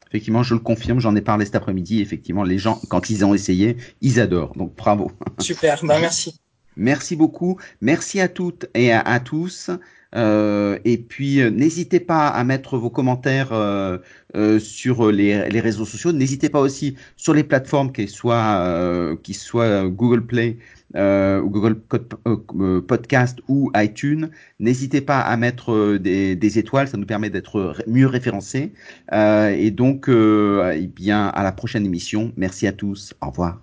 [0.07, 2.01] Effectivement, je le confirme, j'en ai parlé cet après-midi.
[2.01, 4.55] Effectivement, les gens, quand ils ont essayé, ils adorent.
[4.55, 5.11] Donc, bravo.
[5.39, 6.39] Super, ben, merci.
[6.75, 7.59] Merci beaucoup.
[7.81, 9.71] Merci à toutes et à, tous.
[10.15, 13.97] Euh, et puis, euh, n'hésitez pas à mettre vos commentaires euh,
[14.35, 16.11] euh sur les, les, réseaux sociaux.
[16.11, 20.57] N'hésitez pas aussi sur les plateformes, qui soient, qui soient Google Play
[20.95, 21.81] euh, Google
[22.27, 24.29] euh, Podcast ou iTunes.
[24.59, 28.73] N'hésitez pas à mettre euh, des, des, étoiles, ça nous permet d'être mieux référencés.
[29.11, 32.31] Euh, et donc, euh, eh bien, à la prochaine émission.
[32.37, 33.13] Merci à tous.
[33.21, 33.59] Au revoir.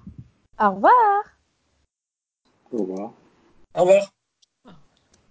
[0.58, 0.92] Au revoir.
[2.72, 3.12] Au revoir.
[3.74, 4.19] Au revoir.